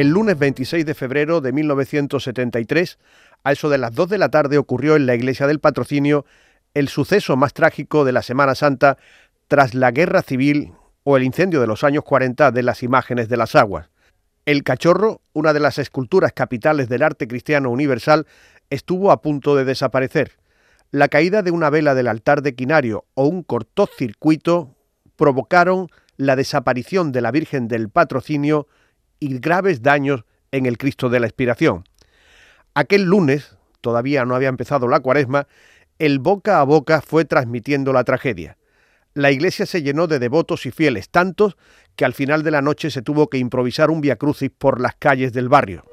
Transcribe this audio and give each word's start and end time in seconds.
El 0.00 0.08
lunes 0.08 0.38
26 0.38 0.86
de 0.86 0.94
febrero 0.94 1.42
de 1.42 1.52
1973, 1.52 2.98
a 3.44 3.52
eso 3.52 3.68
de 3.68 3.76
las 3.76 3.94
2 3.94 4.08
de 4.08 4.16
la 4.16 4.30
tarde, 4.30 4.56
ocurrió 4.56 4.96
en 4.96 5.04
la 5.04 5.14
iglesia 5.14 5.46
del 5.46 5.60
patrocinio 5.60 6.24
el 6.72 6.88
suceso 6.88 7.36
más 7.36 7.52
trágico 7.52 8.06
de 8.06 8.12
la 8.12 8.22
Semana 8.22 8.54
Santa 8.54 8.96
tras 9.46 9.74
la 9.74 9.90
guerra 9.90 10.22
civil 10.22 10.72
o 11.04 11.18
el 11.18 11.22
incendio 11.22 11.60
de 11.60 11.66
los 11.66 11.84
años 11.84 12.02
40 12.02 12.50
de 12.50 12.62
las 12.62 12.82
imágenes 12.82 13.28
de 13.28 13.36
las 13.36 13.54
aguas. 13.54 13.90
El 14.46 14.62
cachorro, 14.62 15.20
una 15.34 15.52
de 15.52 15.60
las 15.60 15.76
esculturas 15.76 16.32
capitales 16.32 16.88
del 16.88 17.02
arte 17.02 17.28
cristiano 17.28 17.68
universal, 17.68 18.26
estuvo 18.70 19.12
a 19.12 19.20
punto 19.20 19.54
de 19.54 19.66
desaparecer. 19.66 20.38
La 20.92 21.08
caída 21.08 21.42
de 21.42 21.50
una 21.50 21.68
vela 21.68 21.94
del 21.94 22.08
altar 22.08 22.40
de 22.40 22.54
Quinario 22.54 23.04
o 23.12 23.26
un 23.26 23.42
cortocircuito 23.42 24.74
provocaron 25.16 25.88
la 26.16 26.36
desaparición 26.36 27.12
de 27.12 27.20
la 27.20 27.32
Virgen 27.32 27.68
del 27.68 27.90
Patrocinio 27.90 28.66
y 29.20 29.38
graves 29.38 29.82
daños 29.82 30.24
en 30.50 30.66
el 30.66 30.78
Cristo 30.78 31.08
de 31.08 31.20
la 31.20 31.26
Expiración. 31.26 31.84
Aquel 32.74 33.04
lunes, 33.04 33.56
todavía 33.80 34.24
no 34.24 34.34
había 34.34 34.48
empezado 34.48 34.88
la 34.88 35.00
cuaresma, 35.00 35.46
el 35.98 36.18
boca 36.18 36.60
a 36.60 36.64
boca 36.64 37.00
fue 37.02 37.24
transmitiendo 37.24 37.92
la 37.92 38.04
tragedia. 38.04 38.56
La 39.12 39.30
iglesia 39.30 39.66
se 39.66 39.82
llenó 39.82 40.06
de 40.06 40.18
devotos 40.18 40.66
y 40.66 40.70
fieles, 40.70 41.10
tantos 41.10 41.56
que 41.96 42.04
al 42.04 42.14
final 42.14 42.42
de 42.42 42.52
la 42.52 42.62
noche 42.62 42.90
se 42.90 43.02
tuvo 43.02 43.28
que 43.28 43.38
improvisar 43.38 43.90
un 43.90 44.00
viacrucis 44.00 44.50
por 44.56 44.80
las 44.80 44.94
calles 44.94 45.32
del 45.32 45.48
barrio. 45.48 45.84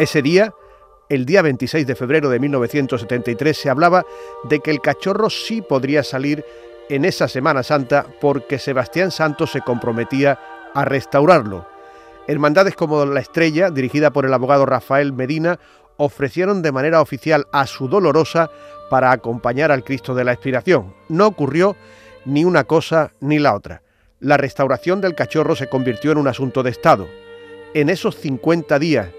Ese 0.00 0.22
día, 0.22 0.54
el 1.10 1.26
día 1.26 1.42
26 1.42 1.86
de 1.86 1.94
febrero 1.94 2.30
de 2.30 2.40
1973, 2.40 3.54
se 3.54 3.68
hablaba 3.68 4.06
de 4.44 4.60
que 4.60 4.70
el 4.70 4.80
cachorro 4.80 5.28
sí 5.28 5.60
podría 5.60 6.02
salir 6.02 6.42
en 6.88 7.04
esa 7.04 7.28
Semana 7.28 7.62
Santa 7.62 8.06
porque 8.18 8.58
Sebastián 8.58 9.10
Santos 9.10 9.50
se 9.50 9.60
comprometía 9.60 10.38
a 10.72 10.86
restaurarlo. 10.86 11.66
Hermandades 12.26 12.76
como 12.76 13.04
La 13.04 13.20
Estrella, 13.20 13.68
dirigida 13.68 14.10
por 14.10 14.24
el 14.24 14.32
abogado 14.32 14.64
Rafael 14.64 15.12
Medina, 15.12 15.60
ofrecieron 15.98 16.62
de 16.62 16.72
manera 16.72 17.02
oficial 17.02 17.46
a 17.52 17.66
su 17.66 17.86
dolorosa 17.86 18.50
para 18.88 19.12
acompañar 19.12 19.70
al 19.70 19.84
Cristo 19.84 20.14
de 20.14 20.24
la 20.24 20.32
Expiración. 20.32 20.94
No 21.10 21.26
ocurrió 21.26 21.76
ni 22.24 22.46
una 22.46 22.64
cosa 22.64 23.12
ni 23.20 23.38
la 23.38 23.54
otra. 23.54 23.82
La 24.18 24.38
restauración 24.38 25.02
del 25.02 25.14
cachorro 25.14 25.54
se 25.56 25.68
convirtió 25.68 26.10
en 26.10 26.16
un 26.16 26.28
asunto 26.28 26.62
de 26.62 26.70
Estado. 26.70 27.06
En 27.74 27.90
esos 27.90 28.16
50 28.16 28.78
días 28.78 29.10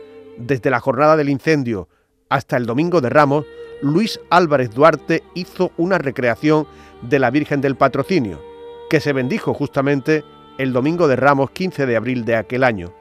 desde 0.41 0.69
la 0.69 0.79
jornada 0.79 1.15
del 1.15 1.29
incendio 1.29 1.87
hasta 2.29 2.57
el 2.57 2.65
domingo 2.65 3.01
de 3.01 3.09
Ramos, 3.09 3.45
Luis 3.81 4.19
Álvarez 4.29 4.71
Duarte 4.71 5.23
hizo 5.33 5.71
una 5.77 5.97
recreación 5.97 6.67
de 7.01 7.19
la 7.19 7.29
Virgen 7.29 7.61
del 7.61 7.75
Patrocinio, 7.75 8.41
que 8.89 8.99
se 8.99 9.11
bendijo 9.11 9.53
justamente 9.53 10.23
el 10.57 10.71
domingo 10.71 11.07
de 11.07 11.15
Ramos 11.15 11.51
15 11.51 11.85
de 11.85 11.95
abril 11.95 12.23
de 12.23 12.35
aquel 12.35 12.63
año. 12.63 12.93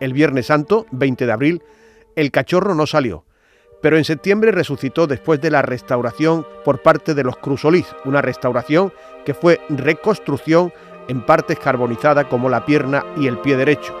El 0.00 0.12
Viernes 0.12 0.46
Santo, 0.46 0.86
20 0.90 1.26
de 1.26 1.32
abril, 1.32 1.62
el 2.16 2.30
cachorro 2.30 2.74
no 2.74 2.86
salió, 2.86 3.24
pero 3.80 3.96
en 3.96 4.04
septiembre 4.04 4.50
resucitó 4.52 5.06
después 5.06 5.40
de 5.40 5.50
la 5.50 5.62
restauración 5.62 6.46
por 6.64 6.82
parte 6.82 7.14
de 7.14 7.24
los 7.24 7.36
Crusolís, 7.36 7.86
una 8.04 8.20
restauración 8.20 8.92
que 9.24 9.34
fue 9.34 9.60
reconstrucción 9.68 10.72
en 11.08 11.24
partes 11.24 11.58
carbonizadas 11.58 12.26
como 12.26 12.48
la 12.48 12.66
pierna 12.66 13.04
y 13.16 13.26
el 13.26 13.38
pie 13.38 13.56
derecho. 13.56 13.94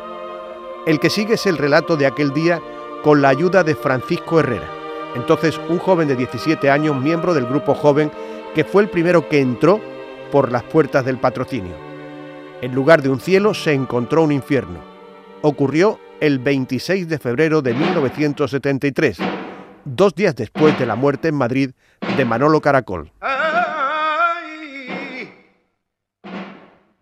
El 0.86 1.00
que 1.00 1.10
sigue 1.10 1.34
es 1.34 1.46
el 1.46 1.58
relato 1.58 1.96
de 1.96 2.06
aquel 2.06 2.32
día 2.32 2.60
con 3.06 3.22
la 3.22 3.28
ayuda 3.28 3.62
de 3.62 3.76
Francisco 3.76 4.40
Herrera, 4.40 4.68
entonces 5.14 5.60
un 5.68 5.78
joven 5.78 6.08
de 6.08 6.16
17 6.16 6.68
años, 6.68 7.00
miembro 7.00 7.34
del 7.34 7.46
grupo 7.46 7.72
joven, 7.72 8.10
que 8.52 8.64
fue 8.64 8.82
el 8.82 8.88
primero 8.88 9.28
que 9.28 9.38
entró 9.38 9.80
por 10.32 10.50
las 10.50 10.64
puertas 10.64 11.04
del 11.04 11.16
patrocinio. 11.16 11.76
En 12.62 12.74
lugar 12.74 13.02
de 13.02 13.08
un 13.08 13.20
cielo 13.20 13.54
se 13.54 13.74
encontró 13.74 14.24
un 14.24 14.32
infierno. 14.32 14.80
Ocurrió 15.42 16.00
el 16.18 16.40
26 16.40 17.06
de 17.06 17.20
febrero 17.20 17.62
de 17.62 17.74
1973, 17.74 19.18
dos 19.84 20.12
días 20.16 20.34
después 20.34 20.76
de 20.76 20.86
la 20.86 20.96
muerte 20.96 21.28
en 21.28 21.36
Madrid 21.36 21.70
de 22.16 22.24
Manolo 22.24 22.60
Caracol. 22.60 23.12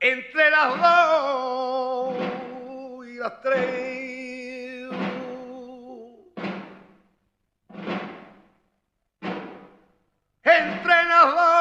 entre 0.00 0.50
las 0.50 0.82
dos 0.82 2.14
y 3.09 3.16
las 3.16 3.41
tres. 3.41 3.83
entre 10.59 11.04
las 11.04 11.53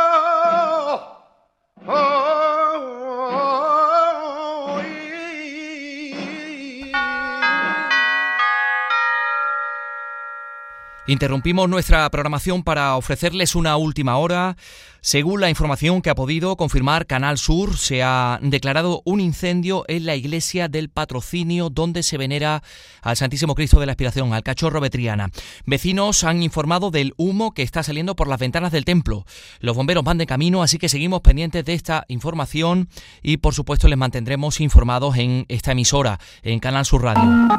Interrumpimos 11.06 11.68
nuestra 11.68 12.10
programación 12.10 12.64
para 12.64 12.96
ofrecerles 12.96 13.56
una 13.56 13.76
última 13.76 14.18
hora. 14.18 14.56
Según 15.02 15.42
la 15.42 15.50
información 15.50 16.02
que 16.02 16.10
ha 16.10 16.16
podido 16.16 16.56
confirmar 16.56 17.06
Canal 17.08 17.38
Sur, 17.38 17.76
se 17.78 18.02
ha 18.04 18.40
declarado 18.42 19.02
un 19.04 19.20
incendio 19.20 19.84
en 19.90 20.06
la 20.06 20.16
iglesia 20.16 20.70
del 20.70 20.88
patrocinio 20.90 21.70
donde 21.70 22.04
se 22.04 22.18
venera 22.18 22.64
al 23.02 23.18
Santísimo 23.18 23.54
Cristo 23.54 23.82
de 23.82 23.86
la 23.86 23.92
Aspiración, 23.92 24.34
al 24.34 24.44
cachorro 24.44 24.80
Betriana. 24.80 25.30
Vecinos 25.66 26.24
han 26.24 26.42
informado 26.42 26.90
del 26.90 27.14
humo 27.18 27.54
que 27.54 27.64
está 27.64 27.84
saliendo 27.84 28.16
por 28.16 28.30
las 28.30 28.40
ventanas 28.40 28.72
del 28.72 28.86
templo. 28.86 29.26
Los 29.60 29.76
bomberos 29.76 30.06
van 30.06 30.20
de 30.20 30.26
camino, 30.26 30.64
así 30.64 30.78
que 30.78 30.88
seguimos 30.88 31.20
pendientes 31.20 31.66
de 31.66 31.74
esta 31.74 32.06
información 32.08 32.88
y 33.22 33.38
por 33.38 33.54
supuesto 33.54 33.90
les 33.90 33.98
mantendremos 33.98 34.62
informados 34.62 35.18
en 35.18 35.46
esta 35.50 35.74
emisora, 35.74 36.18
en 36.44 36.62
Canal 36.62 36.86
Sur 36.86 37.04
Radio. 37.04 37.50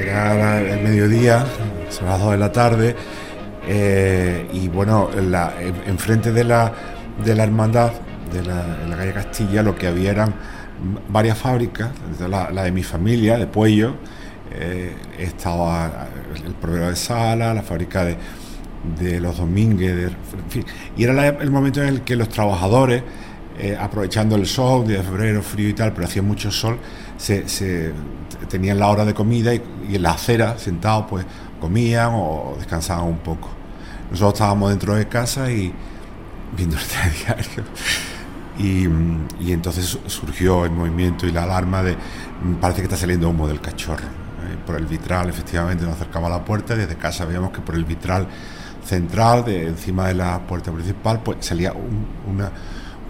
Era 0.00 0.60
el 0.60 0.82
mediodía, 0.82 1.44
son 1.90 2.06
las 2.06 2.20
2 2.20 2.32
de 2.32 2.38
la 2.38 2.52
tarde, 2.52 2.96
eh, 3.66 4.48
y 4.52 4.68
bueno, 4.68 5.08
enfrente 5.86 6.32
de 6.32 6.44
la, 6.44 6.72
de 7.24 7.34
la 7.34 7.44
hermandad, 7.44 7.92
de 8.32 8.42
la, 8.42 8.64
en 8.82 8.90
la 8.90 8.96
calle 8.96 9.12
Castilla, 9.12 9.62
lo 9.62 9.74
que 9.74 9.86
había 9.86 10.10
eran 10.10 10.34
varias 11.08 11.38
fábricas, 11.38 11.90
la, 12.28 12.50
de 12.50 12.72
mi 12.72 12.82
familia, 12.82 13.38
de 13.38 13.46
Puello, 13.46 13.94
eh, 14.50 14.94
estaba 15.18 16.08
el 16.34 16.54
proveedor 16.54 16.90
de 16.90 16.96
sala, 16.96 17.54
la 17.54 17.62
fábrica 17.62 18.04
de, 18.04 18.16
de 18.98 19.20
los 19.20 19.38
Domínguez, 19.38 20.10
y 20.96 21.04
era 21.04 21.28
el 21.28 21.50
momento 21.50 21.82
en 21.82 21.88
el 21.88 22.00
que 22.02 22.16
los 22.16 22.28
trabajadores 22.28 23.02
eh, 23.58 23.76
aprovechando 23.78 24.36
el 24.36 24.46
sol, 24.46 24.86
de 24.86 25.02
febrero, 25.02 25.42
frío 25.42 25.68
y 25.68 25.74
tal, 25.74 25.92
pero 25.92 26.06
hacía 26.06 26.22
mucho 26.22 26.50
sol, 26.50 26.78
se, 27.16 27.92
tenían 28.48 28.78
la 28.78 28.88
hora 28.88 29.04
de 29.04 29.14
comida 29.14 29.54
y, 29.54 29.62
en 29.92 30.02
la 30.02 30.12
acera, 30.12 30.58
sentados, 30.58 31.06
pues 31.08 31.26
comían 31.60 32.12
o 32.14 32.54
descansaban 32.58 33.06
un 33.06 33.18
poco. 33.18 33.48
Nosotros 34.10 34.34
estábamos 34.34 34.70
dentro 34.70 34.94
de 34.94 35.08
casa 35.08 35.50
y 35.50 35.72
viendo 36.56 36.76
el 36.76 36.82
telediario. 37.26 37.64
Y, 38.58 38.86
y, 39.44 39.52
entonces 39.52 39.98
surgió 40.06 40.64
el 40.64 40.70
movimiento 40.72 41.26
y 41.26 41.32
la 41.32 41.44
alarma 41.44 41.82
de 41.82 41.96
parece 42.60 42.80
que 42.80 42.84
está 42.84 42.96
saliendo 42.96 43.28
humo 43.28 43.48
del 43.48 43.60
cachorro. 43.60 44.04
Eh, 44.04 44.56
por 44.66 44.76
el 44.76 44.86
vitral, 44.86 45.28
efectivamente, 45.28 45.84
nos 45.84 45.94
acercamos 45.94 46.30
a 46.30 46.38
la 46.38 46.44
puerta 46.44 46.74
y 46.74 46.78
desde 46.78 46.96
casa 46.96 47.24
veíamos 47.24 47.52
que 47.52 47.60
por 47.60 47.74
el 47.74 47.84
vitral 47.84 48.26
central, 48.84 49.44
de 49.44 49.68
encima 49.68 50.08
de 50.08 50.14
la 50.14 50.40
puerta 50.40 50.72
principal, 50.72 51.20
pues 51.22 51.38
salía 51.40 51.72
una 51.72 52.50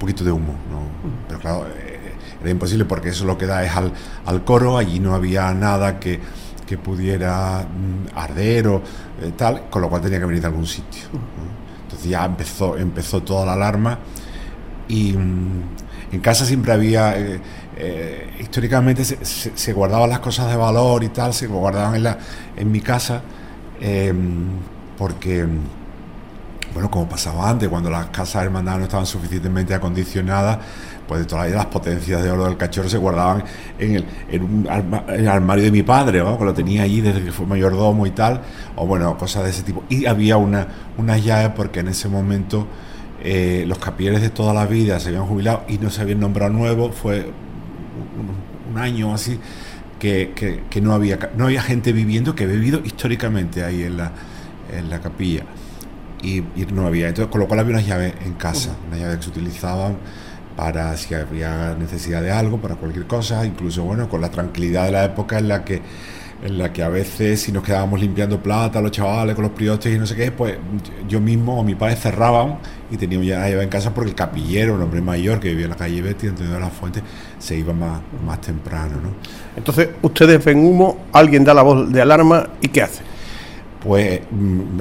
poquito 0.02 0.24
de 0.24 0.32
humo, 0.32 0.54
¿no? 0.68 0.82
pero 1.28 1.40
claro, 1.40 1.66
eh, 1.76 2.14
era 2.40 2.50
imposible 2.50 2.84
porque 2.84 3.10
eso 3.10 3.24
lo 3.24 3.38
que 3.38 3.46
da 3.46 3.64
es 3.64 3.70
al, 3.70 3.92
al 4.26 4.42
coro, 4.42 4.76
allí 4.76 4.98
no 4.98 5.14
había 5.14 5.54
nada 5.54 6.00
que, 6.00 6.18
que 6.66 6.76
pudiera 6.76 7.60
mm, 7.60 8.18
arder 8.18 8.66
o 8.66 8.82
eh, 9.22 9.32
tal, 9.36 9.70
con 9.70 9.80
lo 9.80 9.88
cual 9.88 10.02
tenía 10.02 10.18
que 10.18 10.26
venir 10.26 10.40
de 10.40 10.48
algún 10.48 10.66
sitio. 10.66 11.02
Entonces 11.84 12.10
ya 12.10 12.24
empezó, 12.24 12.76
empezó 12.76 13.22
toda 13.22 13.46
la 13.46 13.52
alarma 13.52 14.00
y 14.88 15.12
mm, 15.12 15.62
en 16.10 16.20
casa 16.20 16.44
siempre 16.44 16.72
había, 16.72 17.14
eh, 17.16 18.30
históricamente 18.40 19.04
se, 19.04 19.24
se, 19.24 19.72
guardaban 19.72 20.10
las 20.10 20.18
cosas 20.18 20.50
de 20.50 20.56
valor 20.56 21.04
y 21.04 21.10
tal, 21.10 21.32
se 21.32 21.46
guardaban 21.46 21.94
en, 21.94 22.02
la, 22.02 22.18
en 22.56 22.72
mi 22.72 22.80
casa 22.80 23.22
porque 24.98 25.46
bueno, 26.72 26.90
como 26.90 27.08
pasaba 27.08 27.50
antes, 27.50 27.68
cuando 27.68 27.90
las 27.90 28.06
casas 28.06 28.44
hermandad 28.44 28.78
no 28.78 28.84
estaban 28.84 29.06
suficientemente 29.06 29.74
acondicionadas, 29.74 30.58
pues 31.06 31.26
de 31.26 31.50
las 31.50 31.66
potencias 31.66 32.22
de 32.22 32.30
oro 32.30 32.44
del 32.44 32.56
cachorro 32.56 32.88
se 32.88 32.96
guardaban 32.96 33.44
en 33.78 33.96
el, 34.30 34.42
un 34.42 34.66
armario 35.28 35.64
de 35.64 35.70
mi 35.70 35.82
padre, 35.82 36.22
que 36.38 36.44
lo 36.44 36.54
tenía 36.54 36.82
allí 36.82 37.00
desde 37.00 37.22
que 37.22 37.32
fue 37.32 37.46
mayordomo 37.46 38.06
y 38.06 38.10
tal, 38.12 38.40
o 38.76 38.86
bueno, 38.86 39.16
cosas 39.18 39.44
de 39.44 39.50
ese 39.50 39.62
tipo. 39.62 39.84
Y 39.88 40.06
había 40.06 40.36
una, 40.36 40.66
una 40.96 41.18
llave 41.18 41.50
porque 41.50 41.80
en 41.80 41.88
ese 41.88 42.08
momento 42.08 42.66
eh, 43.22 43.64
los 43.66 43.78
capilleres 43.78 44.22
de 44.22 44.30
toda 44.30 44.54
la 44.54 44.66
vida 44.66 44.98
se 45.00 45.08
habían 45.08 45.26
jubilado 45.26 45.64
y 45.68 45.78
no 45.78 45.90
se 45.90 46.00
habían 46.00 46.20
nombrado 46.20 46.52
nuevos, 46.52 46.94
fue 46.94 47.30
un, 48.70 48.78
año 48.78 49.12
así 49.12 49.38
que, 49.98 50.62
no, 50.80 50.94
había, 50.94 51.30
no 51.36 51.44
había 51.44 51.62
gente 51.62 51.92
viviendo 51.92 52.34
que 52.34 52.44
había 52.44 52.56
vivido 52.56 52.80
históricamente 52.84 53.62
ahí 53.62 53.82
en 53.82 53.98
la, 53.98 54.12
en 54.74 54.88
la 54.88 55.00
capilla. 55.00 55.44
Y, 56.22 56.42
no 56.72 56.86
había, 56.86 57.08
entonces 57.08 57.30
con 57.30 57.40
lo 57.40 57.48
cual 57.48 57.60
había 57.60 57.72
unas 57.74 57.86
llaves 57.86 58.14
en 58.24 58.34
casa, 58.34 58.76
unas 58.86 59.00
llaves 59.00 59.16
que 59.16 59.22
se 59.24 59.30
utilizaban 59.30 59.96
para 60.56 60.96
si 60.96 61.14
había 61.14 61.74
necesidad 61.74 62.22
de 62.22 62.30
algo, 62.30 62.58
para 62.58 62.76
cualquier 62.76 63.06
cosa, 63.06 63.44
incluso 63.44 63.82
bueno, 63.82 64.08
con 64.08 64.20
la 64.20 64.30
tranquilidad 64.30 64.84
de 64.84 64.92
la 64.92 65.04
época 65.04 65.38
en 65.38 65.48
la 65.48 65.64
que 65.64 65.82
en 66.42 66.58
la 66.58 66.72
que 66.72 66.82
a 66.82 66.88
veces 66.88 67.40
si 67.40 67.52
nos 67.52 67.62
quedábamos 67.62 68.00
limpiando 68.00 68.42
plata, 68.42 68.80
los 68.80 68.90
chavales 68.90 69.34
con 69.36 69.44
los 69.44 69.52
priostes 69.52 69.94
y 69.94 69.98
no 69.98 70.06
sé 70.06 70.16
qué, 70.16 70.32
pues 70.32 70.56
yo 71.08 71.20
mismo 71.20 71.58
o 71.58 71.62
mi 71.62 71.76
padre 71.76 71.94
cerraban 71.94 72.58
y 72.90 72.96
teníamos 72.96 73.28
ya 73.28 73.48
en 73.48 73.68
casa 73.68 73.94
porque 73.94 74.10
el 74.10 74.16
capillero, 74.16 74.74
un 74.74 74.82
hombre 74.82 75.00
mayor 75.00 75.38
que 75.38 75.50
vivía 75.50 75.66
en 75.66 75.70
la 75.70 75.76
calle 75.76 76.02
Betty, 76.02 76.26
en 76.26 76.34
de 76.34 76.58
la 76.58 76.68
fuente, 76.68 77.00
se 77.38 77.56
iba 77.56 77.72
más, 77.72 78.00
más 78.26 78.40
temprano. 78.40 78.96
¿no? 79.00 79.10
Entonces, 79.56 79.90
ustedes 80.02 80.44
ven 80.44 80.58
humo, 80.58 81.06
alguien 81.12 81.44
da 81.44 81.54
la 81.54 81.62
voz 81.62 81.90
de 81.92 82.02
alarma 82.02 82.48
y 82.60 82.68
¿qué 82.68 82.82
hace? 82.82 83.11
Pues 83.82 84.20
mm, 84.30 84.80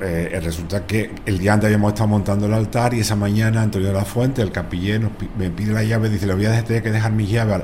eh, 0.00 0.40
resulta 0.42 0.86
que 0.86 1.10
el 1.24 1.38
día 1.38 1.54
antes 1.54 1.66
habíamos 1.66 1.92
estado 1.92 2.08
montando 2.08 2.46
el 2.46 2.52
altar 2.52 2.92
y 2.92 3.00
esa 3.00 3.16
mañana 3.16 3.62
Antonio 3.62 3.88
de 3.88 3.94
la 3.94 4.04
Fuente, 4.04 4.42
el 4.42 4.52
capillero, 4.52 5.10
me 5.38 5.50
pide 5.50 5.72
la 5.72 5.82
llave, 5.82 6.10
dice, 6.10 6.26
le 6.26 6.34
voy 6.34 6.44
a 6.44 6.62
tener 6.62 6.82
que 6.82 6.90
dejar 6.90 7.12
mis 7.12 7.30
llaves 7.30 7.62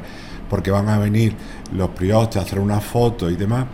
porque 0.49 0.71
van 0.71 0.89
a 0.89 0.99
venir 0.99 1.35
los 1.73 1.91
priostes 1.91 2.39
a 2.39 2.45
hacer 2.45 2.59
una 2.59 2.81
foto 2.81 3.31
y 3.31 3.37
demás 3.37 3.67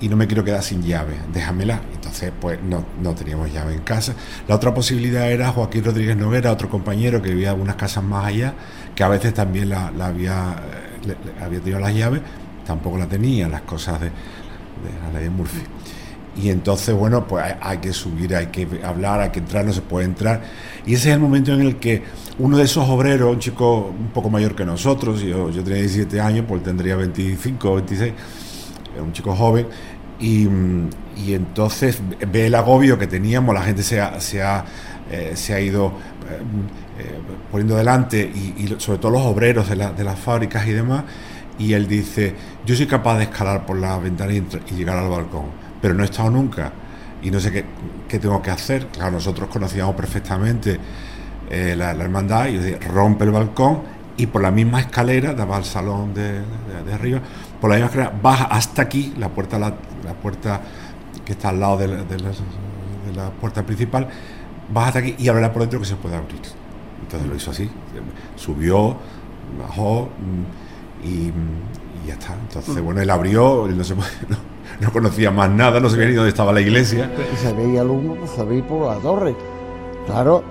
y 0.00 0.08
no 0.08 0.16
me 0.16 0.26
quiero 0.26 0.44
quedar 0.44 0.62
sin 0.62 0.82
llave, 0.82 1.14
déjamela. 1.32 1.80
Entonces, 1.94 2.32
pues 2.38 2.60
no, 2.62 2.84
no 3.00 3.14
teníamos 3.14 3.52
llave 3.52 3.74
en 3.74 3.82
casa. 3.82 4.14
La 4.48 4.56
otra 4.56 4.74
posibilidad 4.74 5.30
era 5.30 5.52
Joaquín 5.52 5.84
Rodríguez 5.84 6.16
Noguera, 6.16 6.52
otro 6.52 6.68
compañero 6.68 7.22
que 7.22 7.30
vivía 7.30 7.54
unas 7.54 7.76
casas 7.76 8.04
más 8.04 8.26
allá, 8.26 8.54
que 8.94 9.04
a 9.04 9.08
veces 9.08 9.32
también 9.32 9.68
la, 9.70 9.92
había, 10.00 10.56
había 11.40 11.60
tenido 11.60 11.80
las 11.80 11.94
llaves, 11.94 12.22
tampoco 12.66 12.98
la 12.98 13.06
tenía, 13.06 13.48
las 13.48 13.62
cosas 13.62 14.00
de, 14.00 14.06
de 14.06 14.12
la 15.04 15.12
ley 15.12 15.24
de 15.24 15.30
Murphy. 15.30 15.62
Y 16.36 16.50
entonces, 16.50 16.94
bueno, 16.94 17.26
pues 17.26 17.44
hay, 17.60 17.78
que 17.78 17.92
subir, 17.94 18.36
hay 18.36 18.48
que 18.48 18.68
hablar, 18.84 19.20
hay 19.20 19.30
que 19.30 19.38
entrar, 19.38 19.64
no 19.64 19.72
se 19.72 19.80
puede 19.80 20.04
entrar. 20.04 20.42
Y 20.84 20.94
ese 20.94 21.08
es 21.08 21.14
el 21.14 21.20
momento 21.20 21.52
en 21.54 21.62
el 21.62 21.76
que 21.76 22.02
uno 22.38 22.58
de 22.58 22.64
esos 22.64 22.86
obreros, 22.88 23.32
un 23.32 23.38
chico 23.38 23.94
un 23.98 24.08
poco 24.08 24.28
mayor 24.28 24.54
que 24.54 24.66
nosotros, 24.66 25.22
yo, 25.22 25.50
yo 25.50 25.64
tenía 25.64 25.80
17 25.80 26.20
años, 26.20 26.44
pues 26.46 26.62
tendría 26.62 26.94
25 26.96 27.70
o 27.70 27.74
26, 27.76 28.12
un 29.02 29.12
chico 29.12 29.34
joven, 29.34 29.66
y, 30.20 30.46
entonces 31.32 32.00
ve 32.30 32.46
el 32.46 32.54
agobio 32.54 32.98
que 32.98 33.06
teníamos, 33.06 33.54
la 33.54 33.62
gente 33.62 33.82
se 33.82 34.00
ha, 34.00 34.20
se 34.20 34.42
ha, 34.42 34.64
eh, 35.10 35.32
se 35.34 35.54
ha 35.54 35.60
ido 35.60 35.86
eh, 35.86 37.02
eh, 37.02 37.18
poniendo 37.50 37.76
delante, 37.76 38.20
y, 38.20 38.74
sobre 38.78 38.98
todo 38.98 39.12
los 39.12 39.22
obreros 39.22 39.70
de, 39.70 39.76
de 39.76 40.04
las 40.04 40.18
fábricas 40.18 40.66
y 40.66 40.72
demás, 40.72 41.04
y 41.58 41.72
él 41.72 41.88
dice, 41.88 42.34
yo 42.66 42.76
soy 42.76 42.86
capaz 42.86 43.16
de 43.16 43.24
escalar 43.24 43.64
por 43.64 43.78
la 43.78 43.96
ventana 43.98 44.34
y 44.34 44.74
llegar 44.74 44.98
al 44.98 45.08
balcón 45.08 45.65
pero 45.86 45.94
no 45.94 46.02
he 46.02 46.06
estado 46.06 46.30
nunca 46.30 46.72
y 47.22 47.30
no 47.30 47.38
sé 47.38 47.64
qué, 48.08 48.18
tengo 48.18 48.42
que 48.42 48.50
hacer. 48.50 48.88
Claro, 48.88 49.12
nosotros 49.12 49.48
conocíamos 49.48 49.94
perfectamente 49.94 50.80
eh, 51.48 51.76
la, 51.76 51.92
hermandad 51.92 52.48
y 52.48 52.74
rompe 52.74 53.22
el 53.22 53.30
balcón 53.30 53.82
y 54.16 54.26
por 54.26 54.42
la 54.42 54.50
misma 54.50 54.80
escalera, 54.80 55.32
daba 55.32 55.56
al 55.56 55.64
salón 55.64 56.12
de, 56.12 56.40
arriba, 56.92 57.20
por 57.60 57.70
la 57.70 57.76
misma 57.76 57.86
escalera 57.86 58.18
baja 58.20 58.46
hasta 58.46 58.82
aquí, 58.82 59.14
la 59.16 59.28
puerta, 59.28 59.60
la, 59.60 59.74
puerta 60.20 60.60
que 61.24 61.34
está 61.34 61.50
al 61.50 61.60
lado 61.60 61.76
de 61.78 61.86
la, 63.14 63.30
puerta 63.30 63.62
principal, 63.64 64.08
baja 64.74 64.88
hasta 64.88 64.98
aquí 64.98 65.14
y 65.18 65.28
abre 65.28 65.48
por 65.50 65.62
dentro 65.62 65.78
que 65.78 65.86
se 65.86 65.94
puede 65.94 66.16
abrir. 66.16 66.40
Entonces 67.00 67.28
lo 67.28 67.36
hizo 67.36 67.52
así, 67.52 67.70
subió, 68.34 68.96
bajó 69.56 70.08
mm, 70.18 71.06
y, 71.06 71.32
ya 72.08 72.14
está. 72.14 72.34
Entonces, 72.34 72.82
bueno, 72.82 73.00
él 73.00 73.08
abrió, 73.08 73.66
él 73.66 73.78
no 73.78 73.84
se 73.84 73.94
puede, 73.94 74.10
no 74.28 74.55
conocía 74.92 75.30
más 75.30 75.50
nada, 75.50 75.80
no 75.80 75.88
sabía 75.88 76.06
ni 76.06 76.14
dónde 76.14 76.30
estaba 76.30 76.52
la 76.52 76.60
iglesia. 76.60 77.10
Y 77.32 77.36
se 77.36 77.52
veía 77.52 77.82
el 77.82 77.90
humo, 77.90 78.14
pues 78.16 78.30
se 78.30 78.44
veía 78.44 78.66
por 78.66 78.86
la 78.86 78.96
torre. 78.96 79.34
Claro, 80.06 80.42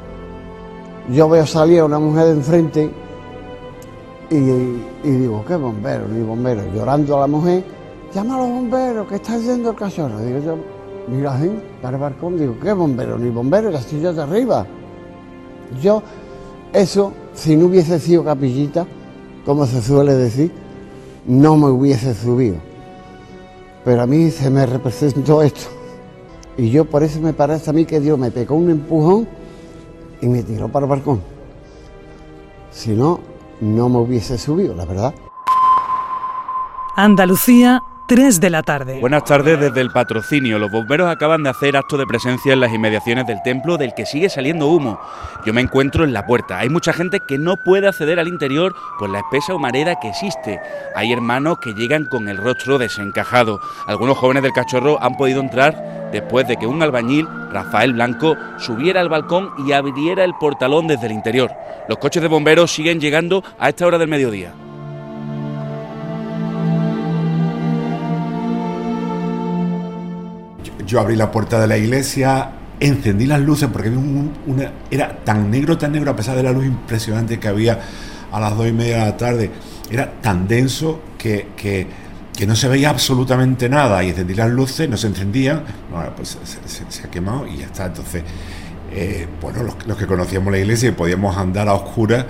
yo 1.11 1.29
veo 1.29 1.45
salir 1.45 1.79
a 1.79 1.85
una 1.85 1.99
mujer 1.99 2.25
de 2.25 2.31
enfrente 2.31 2.91
y, 4.29 4.37
digo, 5.03 5.43
¿qué 5.47 5.55
bombero? 5.55 6.07
Ni 6.07 6.23
bombero. 6.23 6.63
Llorando 6.73 7.17
a 7.17 7.21
la 7.21 7.27
mujer, 7.27 7.63
llama 8.13 8.35
a 8.35 8.37
los 8.39 8.49
bomberos, 8.49 9.07
que 9.07 9.15
está 9.15 9.37
yendo 9.37 9.69
el 9.69 9.75
cachorro. 9.75 10.19
Digo 10.19 10.39
yo, 10.39 10.57
mira 11.07 11.35
ahí, 11.35 11.61
para 11.81 11.97
el 11.97 12.01
balcón, 12.01 12.37
digo, 12.37 12.55
¿qué 12.61 12.73
bombero? 12.73 13.17
Ni 13.17 13.29
bombero, 13.29 13.69
la 13.69 13.81
silla 13.81 14.11
de 14.11 14.21
arriba. 14.21 14.65
Yo, 15.81 16.01
eso, 16.73 17.13
si 17.33 17.55
no 17.55 17.67
hubiese 17.67 17.99
sido 17.99 18.23
capillita, 18.23 18.85
como 19.45 19.65
se 19.65 19.81
suele 19.81 20.13
decir, 20.13 20.51
no 21.27 21.55
me 21.55 21.67
hubiese 21.67 22.13
subido. 22.13 22.55
Pero 23.85 24.01
a 24.01 24.07
mí 24.07 24.31
se 24.31 24.49
me 24.49 24.65
representó 24.65 25.43
esto. 25.43 25.69
Y 26.57 26.71
yo 26.71 26.85
por 26.85 27.03
eso 27.03 27.21
me 27.21 27.33
parece 27.33 27.69
a 27.69 27.73
mí 27.73 27.85
que 27.85 27.99
Dios 27.99 28.17
me 28.17 28.31
pegó 28.31 28.55
un 28.55 28.71
empujón 28.71 29.27
y 30.21 30.27
me 30.27 30.41
tiró 30.41 30.67
para 30.69 30.85
el 30.85 30.89
balcón. 30.89 31.21
Si 32.71 32.91
no, 32.91 33.19
no 33.61 33.87
me 33.87 33.99
hubiese 33.99 34.37
subido, 34.37 34.73
la 34.73 34.85
verdad. 34.85 35.13
Andalucía 36.95 37.83
3 38.07 38.39
de 38.39 38.51
la 38.51 38.61
tarde. 38.61 38.99
Buenas 38.99 39.23
tardes 39.23 39.59
desde 39.59 39.81
el 39.81 39.89
patrocinio. 39.89 40.59
Los 40.59 40.69
bomberos 40.69 41.09
acaban 41.09 41.41
de 41.41 41.49
hacer 41.49 41.75
acto 41.75 41.97
de 41.97 42.05
presencia 42.05 42.53
en 42.53 42.59
las 42.59 42.71
inmediaciones 42.71 43.25
del 43.25 43.41
templo 43.41 43.77
del 43.77 43.95
que 43.95 44.05
sigue 44.05 44.29
saliendo 44.29 44.67
humo. 44.67 44.99
Yo 45.43 45.53
me 45.55 45.61
encuentro 45.61 46.03
en 46.03 46.13
la 46.13 46.27
puerta. 46.27 46.59
Hay 46.59 46.69
mucha 46.69 46.93
gente 46.93 47.19
que 47.27 47.39
no 47.39 47.57
puede 47.57 47.87
acceder 47.87 48.19
al 48.19 48.27
interior 48.27 48.75
por 48.99 49.09
la 49.09 49.19
espesa 49.19 49.55
humareda 49.55 49.99
que 49.99 50.09
existe. 50.09 50.59
Hay 50.95 51.11
hermanos 51.11 51.57
que 51.57 51.73
llegan 51.73 52.05
con 52.05 52.29
el 52.29 52.37
rostro 52.37 52.77
desencajado. 52.77 53.59
Algunos 53.87 54.19
jóvenes 54.19 54.43
del 54.43 54.53
cachorro 54.53 55.01
han 55.01 55.17
podido 55.17 55.41
entrar 55.41 56.11
después 56.11 56.47
de 56.47 56.57
que 56.57 56.67
un 56.67 56.83
albañil, 56.83 57.27
Rafael 57.51 57.93
Blanco, 57.93 58.37
subiera 58.59 59.01
al 59.01 59.09
balcón 59.09 59.49
y 59.65 59.71
abriera 59.71 60.23
el 60.23 60.35
portalón 60.35 60.85
desde 60.85 61.07
el 61.07 61.13
interior. 61.13 61.51
Los 61.89 61.97
coches 61.97 62.21
de 62.21 62.29
bomberos 62.29 62.71
siguen 62.71 62.99
llegando 62.99 63.43
a 63.57 63.69
esta 63.69 63.87
hora 63.87 63.97
del 63.97 64.09
mediodía. 64.09 64.53
Yo 70.85 70.99
abrí 70.99 71.15
la 71.15 71.31
puerta 71.31 71.59
de 71.59 71.67
la 71.67 71.77
iglesia, 71.77 72.51
encendí 72.79 73.25
las 73.25 73.41
luces 73.41 73.69
porque 73.71 73.89
una, 73.89 74.71
era 74.91 75.23
tan 75.23 75.49
negro, 75.49 75.77
tan 75.77 75.91
negro, 75.91 76.11
a 76.11 76.15
pesar 76.15 76.35
de 76.35 76.43
la 76.43 76.51
luz 76.51 76.65
impresionante 76.65 77.39
que 77.39 77.47
había 77.47 77.79
a 78.31 78.39
las 78.39 78.55
dos 78.57 78.67
y 78.67 78.73
media 78.73 78.99
de 78.99 79.05
la 79.05 79.17
tarde, 79.17 79.51
era 79.89 80.11
tan 80.21 80.47
denso 80.47 81.01
que, 81.17 81.47
que, 81.55 81.87
no 82.45 82.55
se 82.55 82.67
veía 82.67 82.89
absolutamente 82.89 83.69
nada. 83.69 84.03
Y 84.03 84.09
encendí 84.09 84.35
las 84.35 84.49
luces, 84.49 84.89
no 84.89 84.97
se 84.97 85.07
encendían, 85.07 85.63
bueno, 85.91 86.11
pues 86.15 86.37
se, 86.43 87.03
ha 87.03 87.09
quemado 87.09 87.47
y 87.47 87.57
ya 87.57 87.65
está. 87.65 87.85
Entonces, 87.85 88.23
eh, 88.91 89.27
bueno, 89.41 89.63
los, 89.63 89.97
que 89.97 90.05
conocíamos 90.05 90.51
la 90.51 90.59
iglesia 90.59 90.89
y 90.89 90.91
podíamos 90.91 91.35
andar 91.37 91.69
a 91.69 91.73
oscuras, 91.73 92.25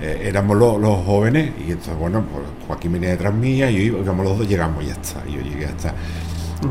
eh, 0.00 0.22
éramos 0.26 0.56
los, 0.56 1.04
jóvenes 1.04 1.50
y 1.66 1.72
entonces, 1.72 1.96
bueno, 1.96 2.24
pues 2.32 2.44
Joaquín 2.68 2.92
venía 2.92 3.10
detrás 3.10 3.34
mía 3.34 3.68
y 3.70 3.78
íbamos 3.78 4.24
los 4.24 4.38
dos, 4.38 4.48
llegamos 4.48 4.84
y 4.84 4.86
ya 4.86 4.92
está. 4.92 5.22
Y 5.28 5.32
yo 5.32 5.40
llegué 5.40 5.66
hasta, 5.66 5.92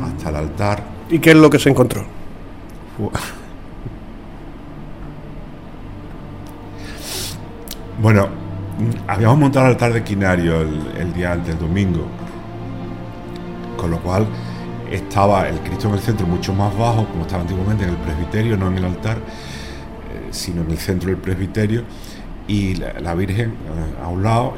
hasta 0.01 0.29
el 0.29 0.35
altar 0.37 0.96
¿Y 1.09 1.19
qué 1.19 1.31
es 1.31 1.37
lo 1.37 1.49
que 1.49 1.59
se 1.59 1.69
encontró? 1.69 2.03
Bueno, 8.01 8.27
habíamos 9.07 9.37
montado 9.37 9.65
el 9.65 9.71
altar 9.71 9.93
de 9.93 10.03
Quinario 10.03 10.61
el, 10.61 11.13
día 11.13 11.35
del 11.35 11.57
domingo, 11.57 12.05
con 13.77 13.89
lo 13.91 13.99
cual 13.99 14.27
estaba 14.91 15.47
el 15.47 15.59
Cristo 15.61 15.87
en 15.87 15.95
el 15.95 15.99
centro 15.99 16.27
mucho 16.27 16.53
más 16.53 16.77
bajo, 16.77 17.07
como 17.07 17.23
estaba 17.23 17.41
antiguamente 17.41 17.85
en 17.85 17.91
el 17.91 17.97
presbiterio, 17.97 18.57
no 18.57 18.67
en 18.67 18.77
el 18.77 18.85
altar, 18.85 19.17
eh, 19.17 20.27
sino 20.31 20.61
en 20.61 20.71
el 20.71 20.77
centro 20.77 21.09
del 21.09 21.17
presbiterio, 21.17 21.83
y 22.47 22.75
la, 22.75 23.15
Virgen 23.15 23.49
eh, 23.49 24.03
a 24.03 24.09
un 24.09 24.23
lado, 24.23 24.53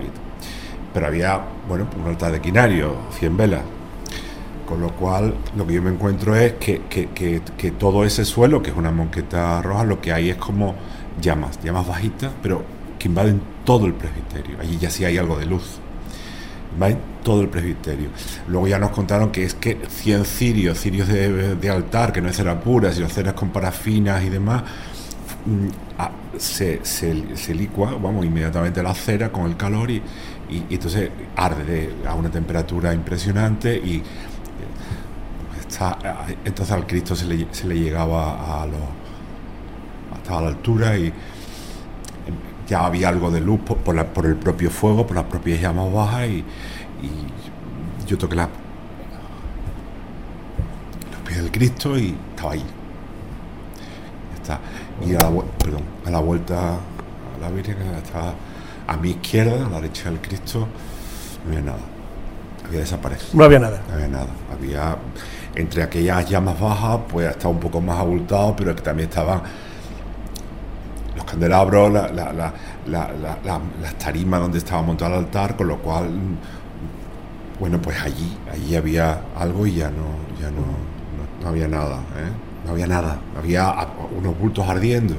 pero 0.94 1.08
había, 1.08 1.39
bueno, 1.68 1.88
un 2.01 2.10
altar 2.10 2.32
de 2.32 2.41
Quinario, 2.41 2.96
100 3.12 3.38
velas, 3.38 3.62
con 4.70 4.82
lo 4.82 4.92
cual, 4.92 5.34
lo 5.58 5.66
que 5.66 5.74
yo 5.74 5.82
me 5.82 5.90
encuentro 5.90 6.36
es 6.36 6.54
que, 6.54 6.80
todo 7.80 8.06
ese 8.06 8.24
suelo, 8.24 8.62
que 8.62 8.70
es 8.70 8.78
una 8.78 8.92
monqueta 8.92 9.60
roja, 9.64 9.84
lo 9.84 10.00
que 10.00 10.14
hay 10.14 10.30
es 10.30 10.36
como 10.36 10.76
llamas, 11.20 11.60
llamas 11.64 11.88
bajitas, 11.88 12.32
pero 12.44 12.64
que 13.00 13.08
invaden 13.08 13.42
todo 13.66 13.88
el 13.88 13.96
presbiterio. 13.96 14.60
Allí 14.62 14.78
ya 14.78 14.92
sí 14.92 15.06
hay 15.06 15.18
algo 15.18 15.40
de 15.40 15.48
luz. 15.48 15.80
Invaden 16.76 17.00
todo 17.24 17.42
el 17.42 17.50
presbiterio. 17.50 18.10
Luego 18.48 18.68
ya 18.68 18.78
nos 18.78 18.92
contaron 18.92 19.32
que 19.32 19.44
es 19.44 19.56
que 19.56 19.76
100 19.88 20.26
cirios, 20.26 20.80
cirios 20.80 21.08
de, 21.08 21.70
altar, 21.72 22.14
que 22.14 22.22
no 22.22 22.30
es 22.30 22.36
cera 22.36 22.60
pura, 22.60 22.94
sino 22.94 23.10
ceras 23.10 23.34
con 23.34 23.50
parafinas 23.50 24.24
y 24.24 24.30
demás, 24.30 24.62
mm, 25.48 25.68
ah, 25.98 26.12
se, 26.38 26.86
se, 26.86 27.56
licua, 27.56 27.98
vamos, 28.00 28.24
inmediatamente 28.24 28.84
la 28.84 28.94
cera 28.94 29.32
con 29.32 29.48
el 29.48 29.58
calor 29.58 29.90
y, 29.90 30.04
y, 30.48 30.64
entonces 30.70 31.10
arde 31.36 31.90
a 32.08 32.14
una 32.14 32.30
temperatura 32.30 32.94
impresionante 32.94 33.76
y 33.76 34.04
entonces 36.46 36.72
al 36.72 36.88
Cristo 36.88 37.16
se 37.16 37.26
le, 37.26 37.80
llegaba 37.80 38.62
a 38.62 38.66
los 38.66 38.80
estaba 40.18 40.40
a 40.40 40.42
la 40.44 40.48
altura 40.50 40.98
y 40.98 41.14
ya 42.68 42.86
había 42.86 43.10
algo 43.10 43.32
de 43.32 43.42
luz 43.42 43.60
por, 43.62 43.78
por, 43.78 44.26
el 44.26 44.36
propio 44.36 44.70
fuego, 44.70 45.06
por 45.06 45.16
las 45.16 45.26
propias 45.26 45.62
llamas 45.62 45.92
bajas 45.92 46.28
y, 46.28 46.44
yo 48.08 48.18
toqué 48.18 48.36
la, 48.36 48.50
los 51.12 51.22
pies 51.24 51.38
del 51.38 51.52
Cristo 51.52 51.96
y 51.96 52.16
estaba 52.36 52.54
ahí. 52.54 52.64
Está. 54.34 54.60
Y 55.06 55.14
a 55.14 55.20
la, 55.20 55.42
perdón, 55.64 55.84
a 56.08 56.10
la 56.10 56.20
vuelta 56.20 56.74
a 56.74 57.40
la 57.40 57.50
Virgen 57.52 57.78
estaba 58.04 58.34
a 58.88 58.98
mi 58.98 59.12
izquierda, 59.12 59.68
a 59.68 59.70
la 59.70 59.82
derecha 59.82 60.10
del 60.10 60.20
Cristo, 60.20 60.68
no 61.46 61.52
había 61.52 61.62
nada. 61.62 61.80
Había 62.68 62.80
desaparecido. 62.80 63.32
No 63.34 63.44
había 63.44 63.60
nada. 63.60 63.82
No 63.88 63.94
había 63.94 64.08
nada. 64.08 64.30
Había 64.52 64.98
entre 65.56 65.84
aquellas 65.84 66.29
llamas 66.29 66.60
bajas, 66.60 67.00
pues 67.10 67.29
estaba 67.29 67.53
un 67.53 67.60
poco 67.60 67.82
más 67.82 68.00
abultado, 68.00 68.56
pero 68.56 68.75
que 68.75 68.82
también 68.82 69.10
estaban 69.10 69.41
los 71.15 71.25
candelabros, 71.25 71.91
las 71.91 73.94
tarimas 73.98 74.41
donde 74.41 74.60
estaba 74.60 74.82
montado 74.82 75.15
el 75.15 75.25
altar, 75.25 75.56
con 75.56 75.68
lo 75.68 75.77
cual, 75.79 76.10
bueno, 77.60 77.82
pues 77.82 78.00
allí, 78.01 78.38
allí 78.51 78.75
había 78.75 79.22
algo 79.38 79.65
y 79.65 79.75
ya 79.75 79.89
no, 79.89 80.39
ya 80.39 80.50
no, 80.51 80.62
no, 81.41 81.50
había 81.50 81.68
nada, 81.68 81.98
¿eh? 81.98 82.32
no 82.65 82.72
había 82.72 82.88
nada, 82.88 83.20
había 83.38 83.74
unos 84.18 84.39
bultos 84.39 84.68
ardiendo, 84.68 85.15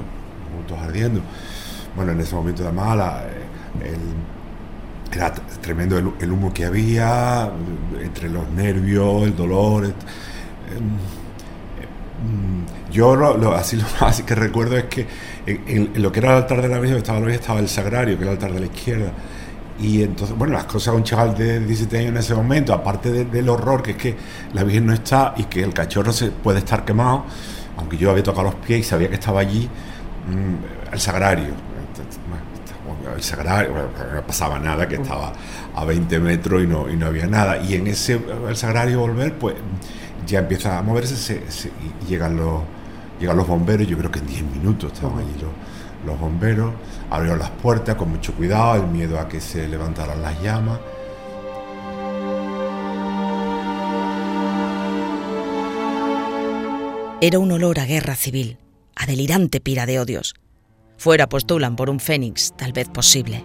bultos 0.55 0.79
ardiendo. 0.79 1.21
Bueno, 1.95 2.13
en 2.13 2.21
ese 2.21 2.35
momento 2.35 2.63
además 2.63 2.97
la, 2.97 3.23
el, 3.83 3.99
era 5.17 5.33
tremendo 5.61 5.97
el, 5.97 6.31
humo 6.31 6.53
que 6.53 6.65
había, 6.65 7.49
entre 8.01 8.29
los 8.29 8.49
nervios, 8.49 9.23
el 9.23 9.35
dolor. 9.35 9.85
Em, 9.85 9.91
em, 12.21 12.65
yo 12.91 13.15
lo, 13.15 13.53
así 13.53 13.77
lo 13.77 13.85
más 14.01 14.21
que 14.21 14.35
recuerdo 14.35 14.77
es 14.77 14.85
que 14.85 15.07
en, 15.45 15.91
lo 15.95 16.11
que 16.11 16.19
era 16.19 16.31
el 16.31 16.43
altar 16.43 16.61
de 16.61 16.67
la 16.69 16.79
Virgen 16.79 16.97
estaba, 16.97 17.31
estaba 17.31 17.59
el 17.59 17.69
sagrario, 17.69 18.17
que 18.17 18.23
era 18.23 18.31
el 18.31 18.37
altar 18.37 18.53
de 18.53 18.59
la 18.59 18.65
izquierda. 18.65 19.11
Y 19.79 20.03
entonces, 20.03 20.37
bueno, 20.37 20.53
las 20.53 20.65
cosas 20.65 20.93
un 20.93 21.03
chaval 21.03 21.35
de 21.35 21.59
17 21.59 21.97
años 21.97 22.09
en 22.11 22.17
ese 22.17 22.35
momento, 22.35 22.73
aparte 22.73 23.25
del 23.25 23.49
horror 23.49 23.81
que 23.81 23.91
es 23.91 23.97
que 23.97 24.15
la 24.53 24.63
Virgen 24.63 24.85
no 24.85 24.93
está 24.93 25.33
y 25.37 25.45
que 25.45 25.63
el 25.63 25.73
cachorro 25.73 26.13
se 26.13 26.29
puede 26.29 26.59
estar 26.59 26.85
quemado, 26.85 27.25
aunque 27.77 27.97
yo 27.97 28.11
había 28.11 28.23
tocado 28.23 28.43
los 28.43 28.55
pies 28.55 28.81
y 28.81 28.83
sabía 28.83 29.09
que 29.09 29.15
estaba 29.15 29.39
allí, 29.39 29.67
mm, 29.67 30.93
el 30.93 30.99
sagrario 30.99 31.70
el 33.21 33.27
sagrario, 33.27 33.71
no 34.13 34.25
pasaba 34.25 34.59
nada, 34.59 34.87
que 34.87 34.95
estaba 34.95 35.31
a 35.75 35.85
20 35.85 36.19
metros 36.19 36.63
y 36.63 36.67
no, 36.67 36.89
y 36.89 36.97
no 36.97 37.05
había 37.05 37.27
nada. 37.27 37.61
Y 37.63 37.75
en 37.75 37.87
ese 37.87 38.19
el 38.47 38.57
sagrario 38.57 38.99
volver, 38.99 39.37
pues 39.37 39.55
ya 40.25 40.39
empieza 40.39 40.77
a 40.77 40.81
moverse 40.81 41.43
y 42.03 42.09
llegan 42.09 42.35
los, 42.35 42.63
llegan 43.19 43.37
los 43.37 43.47
bomberos, 43.47 43.87
yo 43.87 43.97
creo 43.97 44.11
que 44.11 44.19
en 44.19 44.27
10 44.27 44.43
minutos 44.43 44.91
estaban 44.91 45.19
allí 45.19 45.33
los, 45.39 45.51
los 46.05 46.19
bomberos, 46.19 46.73
abrieron 47.09 47.39
las 47.39 47.51
puertas 47.51 47.95
con 47.95 48.09
mucho 48.09 48.33
cuidado, 48.33 48.75
el 48.75 48.87
miedo 48.87 49.19
a 49.19 49.27
que 49.27 49.39
se 49.39 49.67
levantaran 49.67 50.21
las 50.21 50.41
llamas. 50.41 50.79
Era 57.23 57.37
un 57.37 57.51
olor 57.51 57.79
a 57.79 57.85
guerra 57.85 58.15
civil, 58.15 58.57
a 58.95 59.05
delirante 59.05 59.61
pira 59.61 59.85
de 59.85 59.99
odios 59.99 60.33
fuera 61.01 61.27
postulan 61.27 61.75
por 61.75 61.89
un 61.89 61.99
fénix, 61.99 62.53
tal 62.55 62.73
vez 62.73 62.87
posible. 62.87 63.43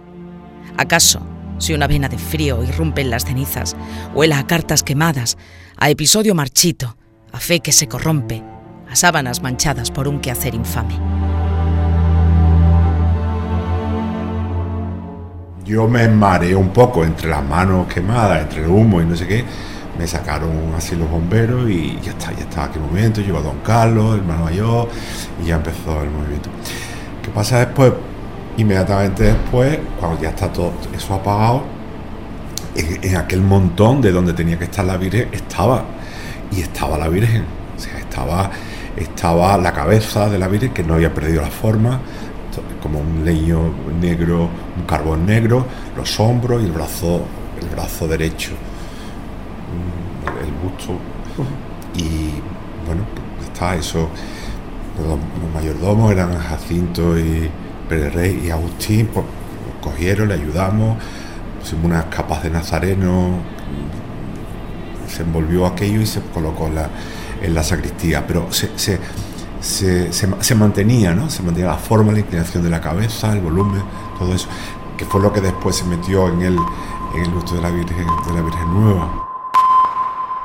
¿Acaso, 0.77 1.21
si 1.57 1.73
una 1.73 1.87
vena 1.87 2.07
de 2.07 2.19
frío 2.19 2.63
irrumpe 2.63 3.01
en 3.01 3.09
las 3.09 3.25
cenizas, 3.25 3.75
huela 4.13 4.37
a 4.37 4.45
cartas 4.45 4.83
quemadas, 4.83 5.39
a 5.75 5.89
episodio 5.89 6.35
marchito, 6.35 6.95
a 7.31 7.39
fe 7.39 7.59
que 7.59 7.71
se 7.71 7.87
corrompe, 7.87 8.43
a 8.87 8.95
sábanas 8.95 9.41
manchadas 9.41 9.89
por 9.89 10.07
un 10.07 10.19
quehacer 10.19 10.53
infame? 10.53 10.99
Yo 15.65 15.87
me 15.87 16.07
mareé 16.09 16.55
un 16.55 16.69
poco 16.69 17.03
entre 17.03 17.27
las 17.27 17.43
manos 17.43 17.91
quemadas, 17.91 18.43
entre 18.43 18.65
el 18.65 18.69
humo 18.69 19.01
y 19.01 19.05
no 19.05 19.15
sé 19.15 19.25
qué. 19.25 19.43
Me 19.97 20.05
sacaron 20.05 20.75
así 20.75 20.95
los 20.95 21.09
bomberos 21.09 21.67
y 21.67 21.97
ya 22.03 22.11
está, 22.11 22.31
ya 22.33 22.43
estaba 22.43 22.67
aquel 22.67 22.83
momento. 22.83 23.19
Llegó 23.21 23.41
Don 23.41 23.61
Carlos, 23.61 24.13
el 24.13 24.19
hermano 24.19 24.43
mayor, 24.43 24.89
y 25.43 25.47
ya 25.47 25.55
empezó 25.55 26.03
el 26.03 26.11
movimiento. 26.11 26.51
¿Qué 27.27 27.33
pasa 27.33 27.59
después? 27.59 27.91
Inmediatamente 28.55 29.23
después, 29.23 29.77
cuando 29.99 30.21
ya 30.21 30.29
está 30.29 30.47
todo 30.47 30.71
eso 30.95 31.13
apagado, 31.13 31.61
en, 32.73 33.17
aquel 33.17 33.41
montón 33.41 33.99
de 33.99 34.13
donde 34.13 34.31
tenía 34.31 34.57
que 34.57 34.63
estar 34.63 34.85
la 34.85 34.95
Virgen, 34.95 35.27
estaba. 35.33 35.83
Y 36.53 36.61
estaba 36.61 36.97
la 36.97 37.09
Virgen. 37.09 37.43
O 37.75 37.79
sea, 37.79 37.99
estaba, 37.99 38.49
estaba 38.95 39.57
la 39.57 39.73
cabeza 39.73 40.29
de 40.29 40.39
la 40.39 40.47
Virgen 40.47 40.73
que 40.73 40.83
no 40.83 40.93
había 40.93 41.13
perdido 41.13 41.41
la 41.41 41.49
forma, 41.49 41.99
como 42.81 42.99
un 42.99 43.25
leño 43.25 43.73
negro, 43.99 44.47
un 44.77 44.85
carbón 44.87 45.25
negro, 45.25 45.65
los 45.97 46.17
hombros 46.21 46.61
y 46.61 46.65
el 46.67 46.71
brazo, 46.71 47.25
el 47.61 47.67
brazo 47.67 48.07
derecho, 48.07 48.51
el 50.41 50.51
busto. 50.63 50.93
Y 51.93 52.31
bueno, 52.85 53.03
está 53.43 53.75
eso 53.75 54.07
los, 55.03 55.19
mayordomos 55.53 56.11
eran 56.11 56.37
Jacinto 56.37 57.17
y 57.17 57.49
Pérez 57.87 58.13
Rey 58.13 58.41
y 58.45 58.49
Agustín, 58.49 59.09
pues 59.13 59.25
cogieron, 59.81 60.29
le 60.29 60.35
ayudamos, 60.35 60.97
pusimos 61.59 61.85
unas 61.85 62.05
capas 62.05 62.43
de 62.43 62.49
nazareno, 62.49 63.39
se 65.07 65.23
envolvió 65.23 65.65
aquello 65.65 66.01
y 66.01 66.05
se 66.05 66.21
colocó 66.33 66.69
la, 66.69 66.89
en 67.41 67.53
la 67.53 67.63
sacristía, 67.63 68.25
pero 68.27 68.51
se, 68.51 68.77
se, 68.77 68.99
se, 69.61 70.11
se, 70.11 70.55
mantenía, 70.55 71.13
¿no? 71.13 71.29
Se 71.29 71.43
mantenía 71.43 71.71
la 71.71 71.77
forma, 71.77 72.11
la 72.11 72.19
inclinación 72.19 72.63
de 72.63 72.69
la 72.69 72.81
cabeza, 72.81 73.33
el 73.33 73.41
volumen, 73.41 73.83
todo 74.19 74.33
eso, 74.33 74.47
que 74.97 75.05
fue 75.05 75.21
lo 75.21 75.31
que 75.31 75.41
después 75.41 75.75
se 75.75 75.85
metió 75.85 76.27
en 76.29 76.41
el, 76.41 76.57
en 77.15 77.21
el 77.21 77.31
gusto 77.31 77.55
de 77.55 77.61
la 77.61 77.69
Virgen, 77.69 78.05
de 78.27 78.33
la 78.33 78.41
Virgen 78.41 78.73
Nueva. 78.73 79.27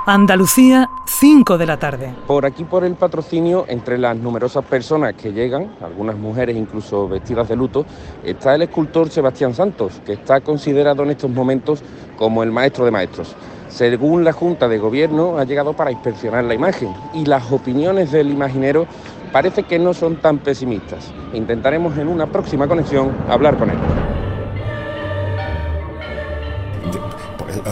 Andalucía, 0.06 0.90
5 1.22 1.56
de 1.56 1.66
la 1.66 1.76
tarde. 1.76 2.12
Por 2.26 2.44
aquí, 2.44 2.64
por 2.64 2.82
el 2.82 2.96
patrocinio, 2.96 3.64
entre 3.68 3.96
las 3.96 4.16
numerosas 4.16 4.64
personas 4.64 5.14
que 5.14 5.32
llegan, 5.32 5.70
algunas 5.80 6.16
mujeres 6.16 6.56
incluso 6.56 7.06
vestidas 7.06 7.48
de 7.48 7.54
luto, 7.54 7.86
está 8.24 8.56
el 8.56 8.62
escultor 8.62 9.08
Sebastián 9.08 9.54
Santos, 9.54 10.02
que 10.04 10.14
está 10.14 10.40
considerado 10.40 11.04
en 11.04 11.10
estos 11.10 11.30
momentos 11.30 11.84
como 12.16 12.42
el 12.42 12.50
maestro 12.50 12.84
de 12.84 12.90
maestros. 12.90 13.36
Según 13.68 14.24
la 14.24 14.32
Junta 14.32 14.66
de 14.66 14.78
Gobierno, 14.78 15.38
ha 15.38 15.44
llegado 15.44 15.74
para 15.74 15.92
inspeccionar 15.92 16.42
la 16.42 16.54
imagen 16.54 16.92
y 17.14 17.24
las 17.24 17.52
opiniones 17.52 18.10
del 18.10 18.28
imaginero 18.28 18.88
parece 19.30 19.62
que 19.62 19.78
no 19.78 19.94
son 19.94 20.16
tan 20.16 20.38
pesimistas. 20.38 21.12
Intentaremos 21.34 21.96
en 21.98 22.08
una 22.08 22.26
próxima 22.26 22.66
conexión 22.66 23.12
hablar 23.28 23.56
con 23.58 23.70
él. 23.70 23.78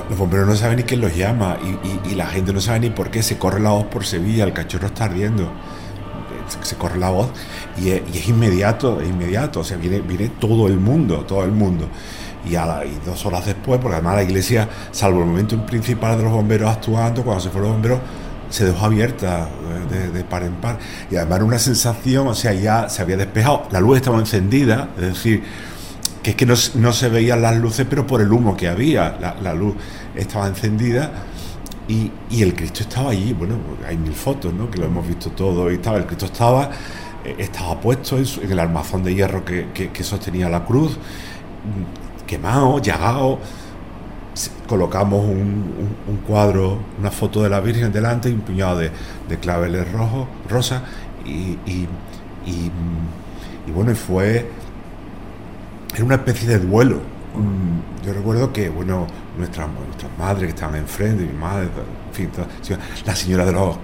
Los 0.09 0.19
bomberos 0.19 0.47
no 0.47 0.57
saben 0.57 0.77
ni 0.77 0.83
quién 0.85 1.01
los 1.01 1.15
llama 1.15 1.59
y, 2.05 2.15
la 2.15 2.27
gente 2.27 2.53
no 2.53 2.61
sabe 2.61 2.81
ni 2.81 2.91
por 2.91 3.11
qué 3.11 3.23
se 3.23 3.39
corre 3.39 3.61
la 3.61 3.71
voz 3.71 3.85
por 3.87 4.05
Sevilla, 4.05 4.45
el 4.45 4.53
cachorro 4.53 4.87
está 4.87 5.05
ardiendo. 5.05 5.51
Se, 6.63 6.75
corre 6.75 6.99
la 6.99 7.11
voz 7.11 7.29
y 7.79 7.91
es, 7.91 8.29
inmediato, 8.29 9.01
es 9.01 9.09
inmediato, 9.09 9.61
o 9.61 9.65
sea, 9.65 9.77
viene, 9.77 10.01
viene 10.01 10.29
todo 10.29 10.67
el 10.67 10.81
mundo, 10.81 11.19
todo 11.21 11.45
el 11.45 11.53
mundo. 11.53 11.89
Y, 12.49 12.57
a 12.57 12.83
dos 13.05 13.25
horas 13.27 13.47
después, 13.47 13.81
porque 13.81 13.97
además 13.97 14.17
la 14.17 14.23
iglesia, 14.25 14.69
salvo 14.91 15.21
el 15.21 15.27
momento 15.27 15.65
principal 15.65 16.17
de 16.17 16.25
los 16.25 16.33
bomberos 16.33 16.71
actuando, 16.71 17.23
cuando 17.23 17.41
se 17.43 17.51
fueron 17.51 17.69
los 17.69 17.77
bomberos, 17.77 18.01
se 18.49 18.65
dejó 18.65 18.87
abierta 18.87 19.49
de, 19.89 20.11
de, 20.11 20.25
par 20.25 20.43
en 20.43 20.55
par. 20.55 20.79
Y 21.09 21.17
además 21.17 21.41
una 21.43 21.59
sensación, 21.59 22.27
o 22.27 22.35
sea, 22.35 22.53
ya 22.53 22.89
se 22.89 23.03
había 23.03 23.17
despejado, 23.17 23.69
la 23.71 23.81
luz 23.81 23.99
estaba 23.99 24.19
encendida, 24.19 24.89
es 24.97 25.07
decir, 25.07 25.45
que 26.35 26.45
es 26.53 26.71
que 26.71 26.79
no, 26.79 26.93
se 26.93 27.09
veían 27.09 27.43
las 27.43 27.57
luces, 27.57 27.87
pero 27.89 28.07
por 28.07 28.21
el 28.21 28.33
humo 28.33 28.57
que 28.57 28.69
había, 28.69 29.19
la, 29.43 29.55
luz 29.55 29.75
estaba 30.15 30.47
encendida 30.47 31.11
y, 31.89 32.11
el 32.43 32.55
Cristo 32.55 32.83
estaba 32.83 33.11
allí. 33.11 33.33
Bueno, 33.33 33.57
hay 33.87 33.97
mil 33.97 34.13
fotos, 34.13 34.53
¿no? 34.53 34.71
Que 34.71 34.79
lo 34.79 34.87
hemos 34.87 35.07
visto 35.07 35.31
todo 35.31 35.71
y 35.71 35.75
estaba, 35.75 35.99
el 35.99 36.07
Cristo 36.07 36.27
estaba, 36.27 36.71
eh, 37.25 37.37
estaba 37.39 37.81
puesto 37.81 38.19
en, 38.19 38.51
el 38.51 38.59
armazón 38.59 39.03
de 39.03 39.15
hierro 39.15 39.45
que, 39.45 39.91
sostenía 40.03 40.49
la 40.49 40.65
cruz, 40.65 40.99
quemado, 42.27 42.79
llagado. 42.81 43.39
Colocamos 44.67 45.25
un, 45.25 46.21
cuadro, 46.27 46.79
una 46.99 47.11
foto 47.11 47.43
de 47.43 47.49
la 47.49 47.61
Virgen 47.61 47.93
delante 47.93 48.31
y 48.31 48.33
un 48.33 48.41
puñado 48.41 48.79
de, 48.79 48.91
claveles 49.41 49.91
rojos, 49.93 50.29
rosas 50.49 50.83
y, 51.27 51.59
y, 51.67 51.89
y 52.47 53.71
bueno, 53.73 53.95
fue 53.95 54.60
era 55.95 56.05
una 56.05 56.17
especie 56.17 56.49
de 56.49 56.59
duelo. 56.59 57.01
Mm, 57.35 58.05
yo 58.07 58.13
recuerdo 58.13 58.53
que, 58.53 58.69
bueno, 58.69 59.07
nuestras 59.37 59.69
nuestra 59.69 60.09
madres 60.19 60.45
que 60.45 60.49
estaban 60.51 60.77
enfrente, 60.77 61.25
mi 61.25 61.39
madre, 61.39 61.69
en 62.09 62.15
fin, 62.15 62.31
la 63.07 63.15
señora 63.15 63.45
de 63.45 63.53
los, 63.53 63.77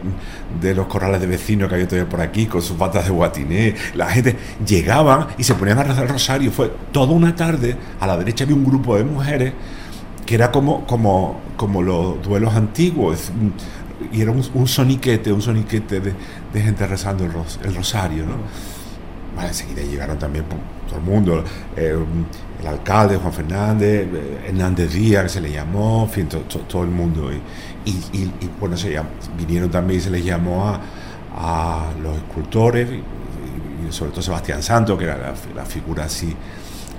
de 0.61 0.75
los 0.75 0.87
corrales 0.87 1.21
de 1.21 1.27
vecinos 1.27 1.69
que 1.69 1.77
había 1.77 1.87
todavía 1.87 2.11
por 2.11 2.21
aquí, 2.21 2.47
con 2.47 2.63
sus 2.63 2.77
patas 2.77 3.05
de 3.05 3.11
guatiné, 3.11 3.75
la 3.95 4.09
gente 4.09 4.37
llegaban 4.67 5.29
y 5.39 5.45
se 5.45 5.55
ponían 5.55 5.79
a 5.79 5.85
rezar 5.85 6.05
el 6.05 6.11
rosario. 6.11 6.51
Fue 6.51 6.73
toda 6.93 7.13
una 7.13 7.35
tarde, 7.35 7.77
a 8.01 8.07
la 8.07 8.17
derecha 8.17 8.45
había 8.45 8.57
un 8.57 8.65
grupo 8.65 8.97
de 8.97 9.05
mujeres 9.05 9.53
que 10.27 10.35
era 10.35 10.51
como, 10.51 10.85
como, 10.87 11.41
como 11.57 11.83
los 11.83 12.21
duelos 12.23 12.55
antiguos, 12.55 13.31
y 14.13 14.21
era 14.21 14.31
un, 14.31 14.69
soniquete, 14.69 15.33
un 15.33 15.41
soniquete 15.41 16.01
de, 16.01 16.15
gente 16.61 16.87
rezando 16.87 17.25
el, 17.25 17.75
rosario, 17.75 18.27
¿no? 18.27 18.35
Enseguida 19.45 19.83
llegaron 19.83 20.19
también 20.19 20.45
todo 20.89 20.99
el 20.99 21.05
mundo, 21.05 21.45
eh, 21.77 21.97
el 22.61 22.67
alcalde, 22.67 23.17
Juan 23.17 23.33
Fernández, 23.33 24.09
eh, 24.13 24.47
Hernández 24.49 24.93
Díaz, 24.93 25.25
que 25.25 25.29
se 25.29 25.41
le 25.41 25.53
llamó, 25.53 26.05
en 26.05 26.11
fin, 26.11 26.29
todo 26.29 26.83
el 26.83 26.91
mundo. 26.91 27.31
Y, 27.85 28.31
bueno, 28.59 28.77
se 28.77 29.01
vinieron 29.37 29.71
también 29.71 30.01
y 30.01 30.03
se 30.03 30.11
les 30.11 30.25
llamó 30.25 30.67
a, 30.69 30.81
a 31.37 31.93
los 32.03 32.17
escultores, 32.17 32.89
y, 32.91 33.93
sobre 33.93 34.11
todo 34.11 34.23
Sebastián 34.23 34.63
Santo, 34.63 34.97
que 34.99 35.05
era 35.05 35.35
la, 35.55 35.65
figura 35.65 36.05
así, 36.05 36.35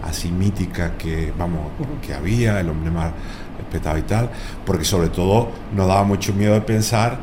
así 0.04 0.32
mítica 0.32 0.98
que, 0.98 1.34
vamos, 1.38 1.72
que 2.06 2.14
había, 2.14 2.60
el 2.60 2.70
hombre 2.70 2.92
más 2.92 3.12
respetado 3.58 3.98
y 3.98 4.04
tal, 4.04 4.30
porque 4.66 4.86
sobre 4.86 5.10
todo 5.10 5.50
nos 5.76 5.88
daba 5.88 6.04
mucho 6.04 6.34
miedo 6.34 6.54
de 6.54 6.62
pensar. 6.62 7.18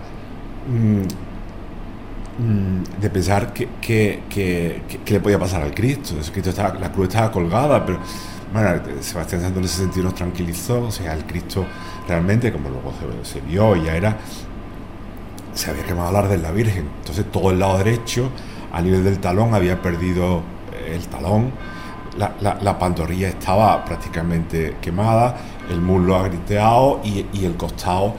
Mm, 2.37 3.01
de 3.01 3.11
pensar 3.11 3.53
que, 3.53 3.69
que, 3.81 4.83
le 5.07 5.21
podía 5.21 5.39
pasar 5.39 5.63
al 5.63 5.73
Cristo. 5.73 6.15
Cristo 6.33 6.51
estaba, 6.51 6.75
la 6.79 6.91
cruz 6.91 7.09
estaba 7.09 7.31
colgada, 7.31 7.85
pero 7.87 8.01
bueno, 8.53 8.71
Sebastián 9.01 9.41
Santos 9.41 9.59
en 9.59 9.65
ese 9.65 9.79
sentido 9.79 10.05
nos 10.05 10.15
tranquilizó. 10.15 10.83
O 10.83 10.91
sea, 10.91 11.15
el 11.15 11.25
Cristo 11.27 11.65
realmente, 12.09 12.53
como 12.53 12.71
luego 12.71 12.93
se, 13.23 13.41
vio, 13.41 13.77
ya 13.77 13.97
era. 13.97 14.17
Se 15.55 15.71
había 15.71 15.85
quemado 15.85 16.09
hablar 16.09 16.29
de 16.29 16.39
la 16.39 16.51
Virgen. 16.51 16.89
Entonces, 16.99 17.31
todo 17.31 17.53
el 17.53 17.61
lado 17.61 17.79
derecho, 17.79 18.31
a 18.73 18.83
nivel 18.83 19.05
del 19.05 19.21
talón, 19.21 19.55
había 19.55 19.81
perdido 19.81 20.43
el 20.89 21.07
talón. 21.07 21.53
La, 22.19 22.35
la, 22.41 22.79
estaba 23.29 23.85
prácticamente 23.85 24.77
quemada, 24.81 25.37
el 25.69 25.81
muslo 25.81 26.17
agriteado 26.17 27.01
y, 27.03 27.27
y 27.33 27.45
el 27.45 27.57
costado 27.57 28.15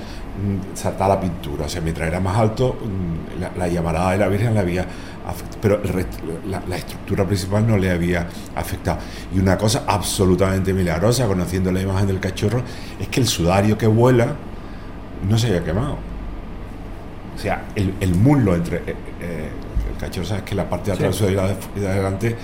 saltar 0.74 1.10
la 1.10 1.20
pintura. 1.20 1.66
O 1.66 1.70
sea, 1.70 1.82
mientras 1.82 2.08
era 2.08 2.20
más 2.20 2.38
alto, 2.38 2.76
mm, 2.76 3.58
la, 3.58 3.68
llamarada 3.68 4.12
de 4.12 4.18
la 4.18 4.28
Virgen 4.28 4.54
le 4.54 4.60
había 4.60 4.86
afectado, 5.26 5.60
pero 5.62 5.82
la, 6.68 6.76
estructura 6.76 7.26
principal 7.26 7.66
no 7.68 7.78
le 7.78 7.92
había 7.92 8.28
afectado. 8.56 9.00
Y 9.34 9.40
una 9.40 9.58
cosa 9.58 9.84
absolutamente 9.88 10.74
milagrosa, 10.74 11.26
conociendo 11.28 11.72
la 11.72 11.82
imagen 11.82 12.08
del 12.08 12.20
cachorro, 12.20 12.62
es 13.00 13.08
que 13.08 13.20
el 13.20 13.28
sudario 13.28 13.78
que 13.78 13.88
vuela 13.88 14.36
no 15.28 15.38
se 15.38 15.48
había 15.48 15.64
quemado. 15.64 15.98
O 17.36 17.40
sea, 17.40 17.66
el, 17.76 18.16
muslo 18.16 18.56
entre. 18.56 18.78
Eh, 18.78 18.96
eh, 19.22 19.50
el 19.92 19.98
cachorro, 20.00 20.26
sabes 20.26 20.44
que 20.44 20.56
la 20.56 20.70
parte 20.70 20.92
de 20.92 20.98
atrás 20.98 21.22
y 21.22 21.34
la 21.34 21.48
de 21.48 21.88
adelante 21.88 22.36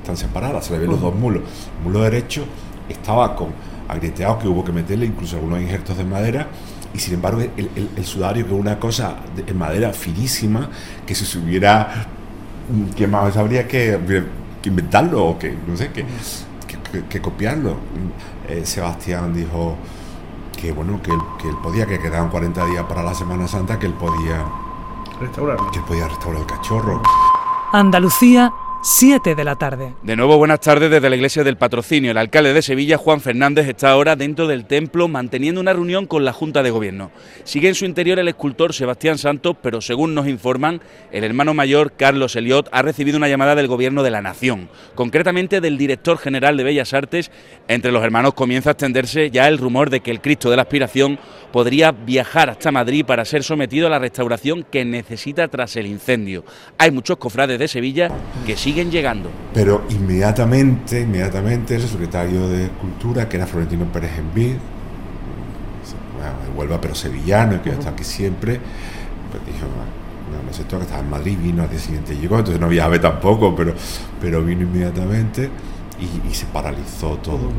están 0.00 0.16
separadas, 0.16 0.66
se 0.66 0.72
le 0.72 0.80
ven 0.80 0.90
los 0.90 1.00
dos 1.00 1.14
muslos. 1.14 1.42
El 1.78 1.84
muslo 1.84 2.02
derecho 2.02 2.44
estaba 2.88 3.34
con 3.34 3.48
agrieteado 3.88 4.38
que 4.38 4.48
hubo 4.48 4.64
que 4.64 4.72
meterle 4.72 5.06
incluso 5.06 5.36
algunos 5.36 5.60
injertos 5.60 5.96
de 5.96 6.04
madera 6.04 6.48
y 6.94 6.98
sin 6.98 7.14
embargo 7.14 7.40
el, 7.40 8.04
sudario, 8.04 8.46
que 8.46 8.54
es 8.54 8.60
una 8.60 8.78
cosa 8.78 9.16
de, 9.34 9.54
madera 9.54 9.92
finísima, 9.92 10.68
que 11.06 11.14
si 11.14 11.24
se 11.24 11.38
hubiera 11.38 12.06
más 13.08 13.36
habría 13.36 13.66
que, 13.68 13.98
inventarlo 14.64 15.24
o 15.24 15.38
que, 15.38 15.56
no 15.66 15.76
sé, 15.76 15.90
que, 15.92 16.04
que, 17.08 17.20
copiarlo. 17.20 17.76
Eh, 18.48 18.62
Sebastián 18.64 19.32
dijo 19.32 19.76
que 20.60 20.72
bueno, 20.72 21.00
que 21.02 21.10
él, 21.10 21.20
que 21.40 21.48
él 21.48 21.56
podía, 21.62 21.86
que 21.86 21.98
quedaban 21.98 22.30
40 22.30 22.66
días 22.66 22.84
para 22.84 23.02
la 23.02 23.14
Semana 23.14 23.46
Santa, 23.46 23.78
que 23.78 23.86
él 23.86 23.94
podía 23.94 24.44
restaurar, 25.20 25.58
que 25.72 25.78
él 25.78 25.84
podía 25.86 26.08
restaurar 26.08 26.40
el 26.40 26.46
cachorro. 26.46 27.02
Andalucía 27.72 28.52
7 28.88 29.34
de 29.34 29.42
la 29.42 29.56
tarde. 29.56 29.94
De 30.04 30.14
nuevo, 30.14 30.38
buenas 30.38 30.60
tardes 30.60 30.88
desde 30.88 31.10
la 31.10 31.16
iglesia 31.16 31.42
del 31.42 31.56
patrocinio. 31.56 32.12
El 32.12 32.18
alcalde 32.18 32.52
de 32.52 32.62
Sevilla, 32.62 32.96
Juan 32.96 33.20
Fernández, 33.20 33.66
está 33.66 33.90
ahora 33.90 34.14
dentro 34.14 34.46
del 34.46 34.64
templo 34.64 35.08
manteniendo 35.08 35.60
una 35.60 35.72
reunión 35.72 36.06
con 36.06 36.24
la 36.24 36.32
Junta 36.32 36.62
de 36.62 36.70
Gobierno. 36.70 37.10
Sigue 37.42 37.66
en 37.66 37.74
su 37.74 37.84
interior 37.84 38.20
el 38.20 38.28
escultor 38.28 38.72
Sebastián 38.72 39.18
Santos, 39.18 39.56
pero 39.60 39.80
según 39.80 40.14
nos 40.14 40.28
informan, 40.28 40.80
el 41.10 41.24
hermano 41.24 41.52
mayor, 41.52 41.94
Carlos 41.96 42.36
Eliot, 42.36 42.68
ha 42.70 42.82
recibido 42.82 43.16
una 43.16 43.26
llamada 43.26 43.56
del 43.56 43.66
Gobierno 43.66 44.04
de 44.04 44.12
la 44.12 44.22
Nación, 44.22 44.68
concretamente 44.94 45.60
del 45.60 45.78
director 45.78 46.16
general 46.16 46.56
de 46.56 46.62
Bellas 46.62 46.94
Artes. 46.94 47.32
Entre 47.66 47.90
los 47.90 48.04
hermanos 48.04 48.34
comienza 48.34 48.70
a 48.70 48.74
extenderse 48.74 49.32
ya 49.32 49.48
el 49.48 49.58
rumor 49.58 49.90
de 49.90 49.98
que 49.98 50.12
el 50.12 50.20
Cristo 50.20 50.48
de 50.48 50.54
la 50.54 50.62
Aspiración 50.62 51.18
podría 51.50 51.90
viajar 51.90 52.50
hasta 52.50 52.70
Madrid 52.70 53.04
para 53.04 53.24
ser 53.24 53.42
sometido 53.42 53.88
a 53.88 53.90
la 53.90 53.98
restauración 53.98 54.62
que 54.62 54.84
necesita 54.84 55.48
tras 55.48 55.74
el 55.74 55.86
incendio. 55.86 56.44
Hay 56.78 56.92
muchos 56.92 57.16
cofrades 57.16 57.58
de 57.58 57.66
Sevilla 57.66 58.12
que 58.46 58.56
siguen 58.56 58.75
llegando. 58.84 59.30
Pero 59.54 59.84
inmediatamente, 59.90 61.00
inmediatamente 61.00 61.76
el 61.76 61.82
secretario 61.82 62.48
de 62.48 62.68
Cultura, 62.68 63.28
que 63.28 63.36
era 63.36 63.46
Florentino 63.46 63.84
Pérez 63.86 64.18
Envid, 64.18 64.56
vuelva 66.54 66.80
pero 66.80 66.94
sevillano, 66.94 67.62
que 67.62 67.70
está 67.70 67.90
aquí 67.90 68.04
siempre, 68.04 68.58
pues 69.30 69.44
dijo, 69.46 69.66
no, 69.66 70.42
no 70.42 70.52
sé, 70.52 70.64
todo 70.64 70.80
que 70.80 70.86
estaba 70.86 71.02
en 71.02 71.10
Madrid, 71.10 71.38
vino 71.40 71.62
al 71.62 71.70
día 71.70 71.78
siguiente 71.78 72.16
llegó, 72.16 72.38
entonces 72.38 72.60
no 72.60 72.68
viajaba 72.68 73.00
tampoco, 73.00 73.54
pero, 73.54 73.74
pero 74.20 74.42
vino 74.42 74.62
inmediatamente 74.62 75.50
y, 76.00 76.34
se 76.34 76.46
paralizó 76.46 77.16
todo. 77.18 77.50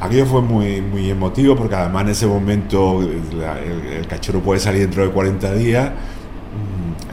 Aquello 0.00 0.26
fue 0.26 0.42
muy, 0.42 0.80
muy 0.82 1.10
emotivo 1.10 1.56
porque 1.56 1.74
además 1.74 2.02
en 2.02 2.08
ese 2.10 2.26
momento 2.26 3.00
el, 3.02 4.06
cachorro 4.06 4.40
puede 4.40 4.60
salir 4.60 4.82
dentro 4.82 5.04
de 5.06 5.10
40 5.10 5.54
días 5.54 5.90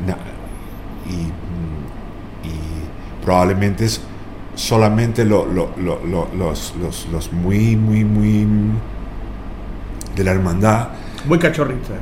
mm, 0.05 0.11
y 1.09 1.40
probablemente 3.23 3.85
es 3.85 4.01
solamente 4.55 5.25
los, 5.25 5.47
los, 5.47 7.33
muy, 7.33 7.75
muy, 7.75 8.03
muy 8.03 8.47
de 10.15 10.23
la 10.23 10.31
hermandad. 10.31 10.89
Muy 11.25 11.39
cachorrita. 11.39 11.93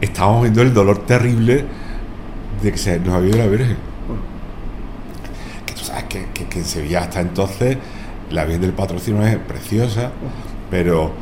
Estábamos 0.00 0.42
viendo 0.42 0.62
el 0.62 0.74
dolor 0.74 1.06
terrible 1.06 1.64
de 2.62 2.72
que 2.72 2.78
se 2.78 2.98
nos 3.00 3.14
había 3.14 3.30
ido 3.30 3.38
la 3.38 3.46
Virgen. 3.46 3.76
Que 5.64 5.74
tú 5.74 5.80
sabes 5.80 6.04
que, 6.04 6.26
que, 6.32 6.58
en 6.58 6.64
Sevilla 6.64 7.00
hasta 7.00 7.20
entonces 7.20 7.78
la 8.30 8.44
Virgen 8.44 8.62
del 8.62 8.72
Patrocinio 8.72 9.24
es 9.26 9.36
preciosa, 9.36 10.12
pero 10.70 11.12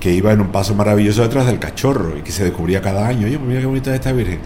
que 0.00 0.12
iba 0.12 0.32
en 0.32 0.40
un 0.40 0.48
paso 0.48 0.74
maravilloso 0.74 1.22
detrás 1.22 1.46
del 1.46 1.58
cachorro 1.58 2.16
y 2.16 2.22
que 2.22 2.32
se 2.32 2.44
descubría 2.44 2.80
cada 2.80 3.06
año. 3.06 3.26
Oye, 3.26 3.38
pues 3.38 3.48
mira 3.48 3.60
qué 3.60 3.66
bonita 3.66 3.90
es 3.90 3.96
esta 3.96 4.12
Virgen 4.12 4.40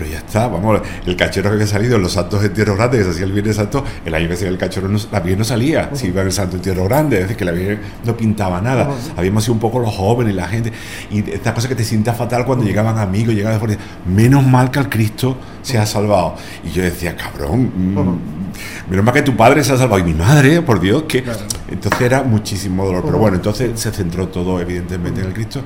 pero 0.00 0.12
ya 0.12 0.18
está, 0.18 0.48
vamos, 0.48 0.80
el 1.04 1.14
cachorro 1.14 1.50
que 1.50 1.56
había 1.56 1.66
salido 1.66 1.96
en 1.96 2.02
los 2.02 2.12
santos 2.12 2.40
de 2.40 2.48
Tierra 2.48 2.74
Grande, 2.74 2.96
que 2.96 3.04
se 3.04 3.10
hacía 3.10 3.26
el 3.26 3.32
Viernes 3.32 3.56
Santo, 3.56 3.84
el 4.02 4.14
año 4.14 4.28
que 4.28 4.36
se 4.36 4.48
el 4.48 4.56
cachorro, 4.56 4.88
la 4.88 5.20
Virgen 5.20 5.40
no 5.40 5.44
salía, 5.44 5.90
si 5.92 6.06
iba 6.06 6.22
en 6.22 6.28
el 6.28 6.32
Santo 6.32 6.56
en 6.56 6.62
Tierra 6.62 6.82
Grande, 6.84 7.16
es 7.16 7.22
decir, 7.24 7.36
que 7.36 7.44
la 7.44 7.52
Virgen 7.52 7.80
no 8.06 8.16
pintaba 8.16 8.62
nada. 8.62 8.88
Habíamos 9.14 9.44
sido 9.44 9.52
un 9.52 9.60
poco 9.60 9.78
los 9.78 9.94
jóvenes, 9.94 10.34
la 10.34 10.48
gente, 10.48 10.72
y 11.10 11.18
esta 11.30 11.52
cosa 11.52 11.68
que 11.68 11.74
te 11.74 11.84
sienta 11.84 12.14
fatal 12.14 12.46
cuando 12.46 12.64
llegaban 12.64 12.98
amigos, 12.98 13.34
llegaban 13.34 13.60
de 13.68 13.76
menos 14.06 14.46
mal 14.46 14.70
que 14.70 14.78
al 14.78 14.88
Cristo 14.88 15.36
se 15.60 15.76
ha 15.76 15.84
salvado. 15.84 16.34
Y 16.64 16.70
yo 16.70 16.82
decía, 16.82 17.14
cabrón, 17.14 17.70
mm, 17.76 18.90
menos 18.90 19.04
mal 19.04 19.12
que 19.12 19.20
tu 19.20 19.36
padre 19.36 19.62
se 19.62 19.74
ha 19.74 19.76
salvado, 19.76 20.00
y 20.00 20.04
mi 20.04 20.14
madre, 20.14 20.62
por 20.62 20.80
Dios, 20.80 21.02
que... 21.02 21.24
Entonces 21.70 22.00
era 22.00 22.22
muchísimo 22.22 22.84
dolor, 22.84 23.02
pero 23.04 23.18
bueno, 23.18 23.36
entonces 23.36 23.78
se 23.78 23.92
centró 23.92 24.28
todo 24.28 24.60
evidentemente 24.60 25.20
en 25.20 25.26
el 25.28 25.32
Cristo. 25.32 25.60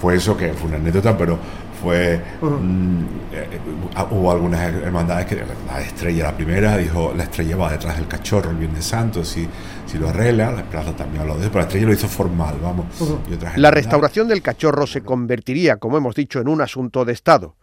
Fue 0.00 0.14
eso 0.14 0.36
que 0.36 0.52
fue 0.52 0.68
una 0.68 0.76
anécdota, 0.76 1.16
pero 1.18 1.38
fue 1.80 2.20
mm, 2.40 3.04
eh, 3.32 3.60
hubo 4.10 4.32
algunas 4.32 4.60
hermandades 4.60 5.26
que 5.26 5.36
la 5.66 5.80
estrella 5.80 6.24
la 6.24 6.36
primera 6.36 6.76
dijo 6.76 7.12
la 7.16 7.24
estrella 7.24 7.56
va 7.56 7.72
detrás 7.72 7.96
del 7.96 8.08
cachorro 8.08 8.50
el 8.50 8.56
Viernes 8.56 8.84
Santo 8.84 9.24
si, 9.24 9.48
si 9.86 9.98
lo 9.98 10.08
arregla 10.08 10.52
la 10.52 10.64
plaza 10.64 10.92
también 10.94 11.26
lo 11.26 11.36
de 11.36 11.48
pero 11.48 11.60
la 11.60 11.62
estrella 11.62 11.86
lo 11.86 11.92
hizo 11.92 12.08
formal 12.08 12.56
vamos 12.62 12.86
la 13.56 13.70
restauración 13.70 14.28
del 14.28 14.42
cachorro 14.42 14.86
se 14.86 15.02
convertiría 15.02 15.76
como 15.76 15.96
hemos 15.96 16.14
dicho 16.14 16.40
en 16.40 16.48
un 16.48 16.60
asunto 16.60 17.04
de 17.04 17.12
estado. 17.12 17.56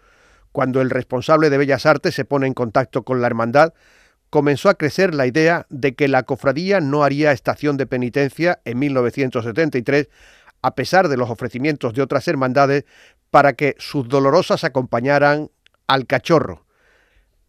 Cuando 0.52 0.82
el 0.82 0.90
responsable 0.90 1.50
de 1.50 1.58
Bellas 1.58 1.86
Artes 1.86 2.16
se 2.16 2.26
pone 2.26 2.48
en 2.48 2.54
contacto 2.54 3.04
con 3.04 3.22
la 3.22 3.28
hermandad 3.28 3.74
comenzó 4.30 4.70
a 4.70 4.76
crecer 4.76 5.14
la 5.14 5.28
idea 5.28 5.66
de 5.70 5.96
que 5.96 6.08
la 6.08 6.24
cofradía 6.24 6.80
no 6.82 7.04
haría 7.04 7.32
estación 7.32 7.78
de 7.78 7.86
penitencia 7.86 8.60
en 8.66 8.80
1973 8.80 10.10
a 10.62 10.76
pesar 10.76 11.10
de 11.10 11.18
los 11.18 11.30
ofrecimientos 11.30 11.94
de 11.94 12.02
otras 12.02 12.28
hermandades 12.28 12.86
para 13.36 13.52
que 13.52 13.76
sus 13.80 14.08
dolorosas 14.08 14.64
acompañaran 14.64 15.52
al 15.88 16.08
cachorro. 16.08 16.64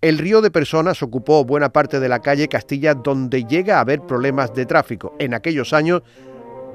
El 0.01 0.19
río 0.19 0.41
de 0.43 0.51
personas 0.51 1.01
ocupó 1.01 1.45
buena 1.45 1.69
parte 1.69 2.01
de 2.01 2.09
la 2.09 2.19
calle 2.19 2.49
Castilla 2.49 2.95
donde 2.95 3.45
llega 3.45 3.77
a 3.77 3.83
haber 3.83 4.01
problemas 4.01 4.53
de 4.53 4.67
tráfico. 4.67 5.15
En 5.21 5.33
aquellos 5.33 5.73
años 5.73 6.03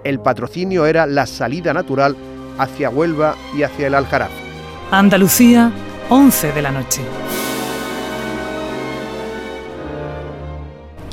el 0.06 0.22
patrocinio 0.22 0.86
era 0.86 1.08
la 1.08 1.26
salida 1.26 1.74
natural 1.74 2.16
hacia 2.58 2.90
Huelva 2.90 3.36
y 3.54 3.64
hacia 3.64 3.88
el 3.88 3.96
Aljaraf. 3.96 4.32
Andalucía, 4.92 5.74
11 6.10 6.54
de 6.54 6.62
la 6.62 6.72
noche. 6.72 7.02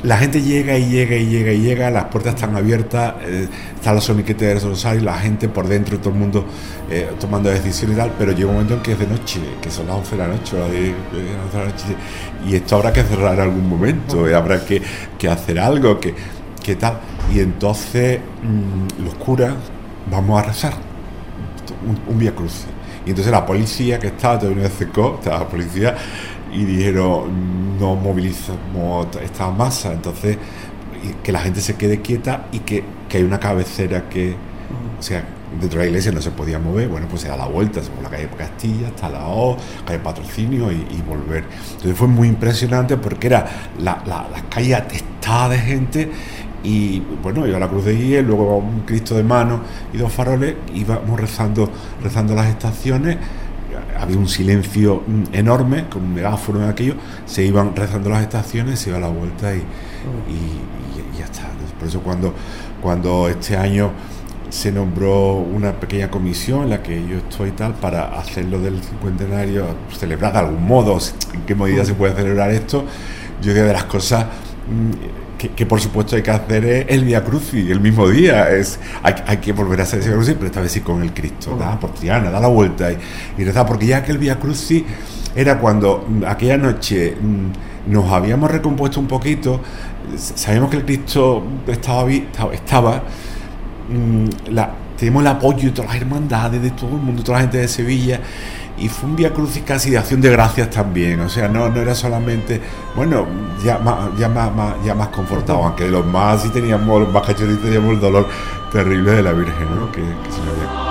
La 0.03 0.17
gente 0.17 0.41
llega 0.41 0.77
y 0.77 0.89
llega 0.89 1.15
y 1.17 1.25
llega 1.25 1.51
y 1.51 1.59
llega, 1.59 1.91
las 1.91 2.05
puertas 2.05 2.35
están 2.35 2.55
abiertas, 2.55 3.15
eh, 3.21 3.47
están 3.75 3.95
los 3.95 4.05
soniquetes 4.05 4.61
de 4.61 4.69
Rosario, 4.69 5.01
la 5.01 5.15
gente 5.15 5.49
por 5.49 5.67
dentro, 5.67 5.97
todo 5.99 6.13
el 6.13 6.19
mundo 6.19 6.45
eh, 6.89 7.09
tomando 7.19 7.49
decisiones 7.49 7.97
y 7.97 7.99
tal, 7.99 8.13
pero 8.17 8.31
llega 8.31 8.47
un 8.47 8.53
momento 8.53 8.75
en 8.75 8.81
que 8.81 8.93
es 8.93 8.99
de 8.99 9.07
noche, 9.07 9.41
que 9.61 9.69
son 9.69 9.87
las 9.87 9.97
11 9.97 10.11
de 10.11 10.17
la 10.17 10.27
noche, 10.27 10.57
y 12.47 12.55
esto 12.55 12.77
habrá 12.77 12.93
que 12.93 13.03
cerrar 13.03 13.33
en 13.33 13.41
algún 13.41 13.67
momento, 13.67 14.29
y 14.29 14.33
habrá 14.33 14.63
que, 14.63 14.81
hacer 15.29 15.59
algo, 15.59 15.99
que, 15.99 16.15
tal. 16.75 16.99
Y 17.33 17.39
entonces 17.39 18.19
mm, 18.43 19.03
los 19.03 19.15
curas 19.15 19.53
vamos 20.09 20.39
a 20.39 20.45
rezar 20.45 20.73
un, 21.85 22.13
un 22.13 22.19
vía 22.19 22.33
cruce. 22.33 22.67
Y 23.05 23.09
entonces 23.09 23.31
la 23.31 23.45
policía 23.45 23.97
que 23.97 24.07
estaba, 24.07 24.37
todavía 24.37 24.63
no 24.63 25.15
estaba 25.15 25.39
la 25.39 25.47
policía, 25.47 25.95
y 26.53 26.65
dijeron 26.65 27.77
no 27.79 27.95
movilizamos 27.95 29.07
esta 29.23 29.49
masa, 29.49 29.93
entonces 29.93 30.37
que 31.23 31.31
la 31.31 31.39
gente 31.39 31.61
se 31.61 31.75
quede 31.75 32.01
quieta 32.01 32.47
y 32.51 32.59
que, 32.59 32.83
que 33.07 33.17
hay 33.17 33.23
una 33.23 33.39
cabecera 33.39 34.09
que, 34.09 34.35
o 34.99 35.01
sea, 35.01 35.23
dentro 35.59 35.79
de 35.79 35.85
la 35.85 35.89
iglesia 35.89 36.11
no 36.11 36.21
se 36.21 36.31
podía 36.31 36.59
mover, 36.59 36.89
bueno, 36.89 37.07
pues 37.09 37.21
se 37.21 37.29
da 37.29 37.37
la 37.37 37.47
vuelta, 37.47 37.81
se 37.81 37.89
por 37.89 38.03
la 38.03 38.09
calle 38.09 38.27
Castilla, 38.37 38.89
hasta 38.89 39.09
la 39.09 39.27
O, 39.27 39.57
calle 39.85 39.99
Patrocinio 39.99 40.71
y, 40.71 41.01
volver. 41.07 41.45
Entonces 41.71 41.97
fue 41.97 42.07
muy 42.07 42.27
impresionante 42.27 42.97
porque 42.97 43.27
era 43.27 43.45
la, 43.79 44.03
la, 44.05 44.27
calle 44.49 44.75
atestada 44.75 45.49
de 45.49 45.57
gente 45.57 46.11
y 46.63 46.99
bueno, 47.23 47.47
iba 47.47 47.57
la 47.57 47.69
cruz 47.69 47.85
de 47.85 47.95
guía, 47.95 48.21
luego 48.21 48.57
un 48.57 48.81
Cristo 48.81 49.15
de 49.15 49.23
mano 49.23 49.61
y 49.93 49.97
dos 49.97 50.11
faroles, 50.11 50.55
íbamos 50.73 51.19
rezando, 51.19 51.69
rezando 52.03 52.35
las 52.35 52.47
estaciones 52.47 53.17
había 53.99 54.17
un 54.17 54.27
silencio 54.27 55.03
mm, 55.05 55.23
enorme, 55.33 55.87
con 55.89 56.03
un 56.03 56.13
megáfono 56.13 56.63
en 56.63 56.69
aquello, 56.69 56.95
se 57.25 57.43
iban 57.43 57.75
rezando 57.75 58.09
las 58.09 58.21
estaciones, 58.21 58.79
se 58.79 58.89
iba 58.89 58.97
a 58.97 59.01
la 59.01 59.09
vuelta 59.09 59.53
y, 59.53 59.59
y, 59.59 61.17
ya 61.17 61.25
está. 61.25 61.49
Por 61.77 61.87
eso 61.87 62.01
cuando, 62.01 62.33
cuando 62.81 63.29
este 63.29 63.55
año 63.55 63.91
se 64.49 64.71
nombró 64.71 65.33
una 65.33 65.73
pequeña 65.73 66.09
comisión 66.09 66.63
en 66.63 66.71
la 66.71 66.81
que 66.83 67.07
yo 67.07 67.17
estoy 67.17 67.51
tal 67.51 67.73
para 67.75 68.19
hacerlo 68.19 68.59
del 68.59 68.81
cincuentenario, 68.81 69.65
celebrar 69.97 70.33
de 70.33 70.39
algún 70.39 70.65
modo, 70.65 70.97
en 71.33 71.41
qué 71.41 71.55
medida 71.55 71.85
se 71.85 71.93
puede 71.93 72.15
celebrar 72.15 72.51
esto, 72.51 72.83
yo 73.41 73.49
diría 73.49 73.63
de 73.63 73.73
las 73.73 73.85
cosas 73.85 74.25
que, 75.47 75.65
por 75.65 75.79
supuesto 75.79 76.15
hay 76.15 76.21
que 76.21 76.31
hacer 76.31 76.85
el 76.89 77.05
Via 77.05 77.23
Crucis 77.23 77.69
el 77.69 77.79
mismo 77.79 78.07
día. 78.09 78.49
Es, 78.51 78.79
hay, 79.01 79.37
que 79.37 79.53
volver 79.53 79.79
a 79.79 79.83
hacer 79.83 79.99
ese 79.99 80.15
Via 80.15 80.35
pero 80.35 80.47
esta 80.47 80.61
vez 80.61 80.71
sí 80.71 80.81
con 80.81 81.01
el 81.01 81.13
Cristo. 81.13 81.55
Da 81.57 81.79
por 81.79 81.93
Triana, 81.93 82.29
da 82.29 82.39
la 82.39 82.47
vuelta 82.47 82.91
y, 82.91 82.97
y 83.37 83.45
porque 83.65 83.87
ya 83.87 84.03
que 84.03 84.11
el 84.11 84.17
Via 84.17 84.39
Crucis 84.39 84.83
era 85.35 85.57
cuando 85.59 86.05
mm, 86.07 86.23
aquella 86.25 86.57
noche 86.57 87.15
mm, 87.15 87.91
nos 87.91 88.11
habíamos 88.11 88.51
recompuesto 88.51 88.99
un 88.99 89.07
poquito, 89.07 89.61
sabíamos 90.17 90.69
que 90.69 90.77
el 90.77 90.85
Cristo 90.85 91.43
estaba, 91.67 92.09
estaba 92.11 93.03
mm, 93.89 94.27
tenemos 94.97 95.21
el 95.21 95.27
apoyo 95.27 95.69
de 95.69 95.71
todas 95.71 95.93
las 95.93 96.01
hermandades, 96.01 96.61
de 96.61 96.71
todo 96.71 96.95
el 96.95 97.01
mundo, 97.01 97.23
toda 97.23 97.37
la 97.37 97.41
gente 97.43 97.59
de 97.59 97.67
Sevilla 97.69 98.19
y 98.79 98.89
fue 98.89 99.09
un 99.09 99.15
Via 99.15 99.33
Crucis 99.33 99.63
casi 99.63 99.91
de 99.91 99.97
acción 99.97 100.21
de 100.21 100.29
gracias 100.29 100.69
también, 100.69 101.19
o 101.19 101.29
sea, 101.29 101.47
no, 101.47 101.69
no 101.69 101.81
era 101.81 101.93
solamente, 101.93 102.61
bueno, 102.95 103.27
ya 103.63 103.77
más, 103.79 104.17
ya 104.17 104.29
más, 104.29 104.51
ya 104.83 104.95
más 104.95 105.09
confortado, 105.09 105.63
aunque 105.63 105.85
de 105.85 105.91
los 105.91 106.05
más 106.05 106.43
sí 106.43 106.49
teníamos, 106.49 107.01
los 107.01 107.13
más 107.13 107.23
cachorritos 107.25 107.63
teníamos 107.63 107.93
el 107.93 107.99
dolor 107.99 108.27
terrible 108.71 109.11
de 109.11 109.23
la 109.23 109.31
Virgen, 109.31 109.67
¿no? 109.75 109.91
que. 109.91 110.88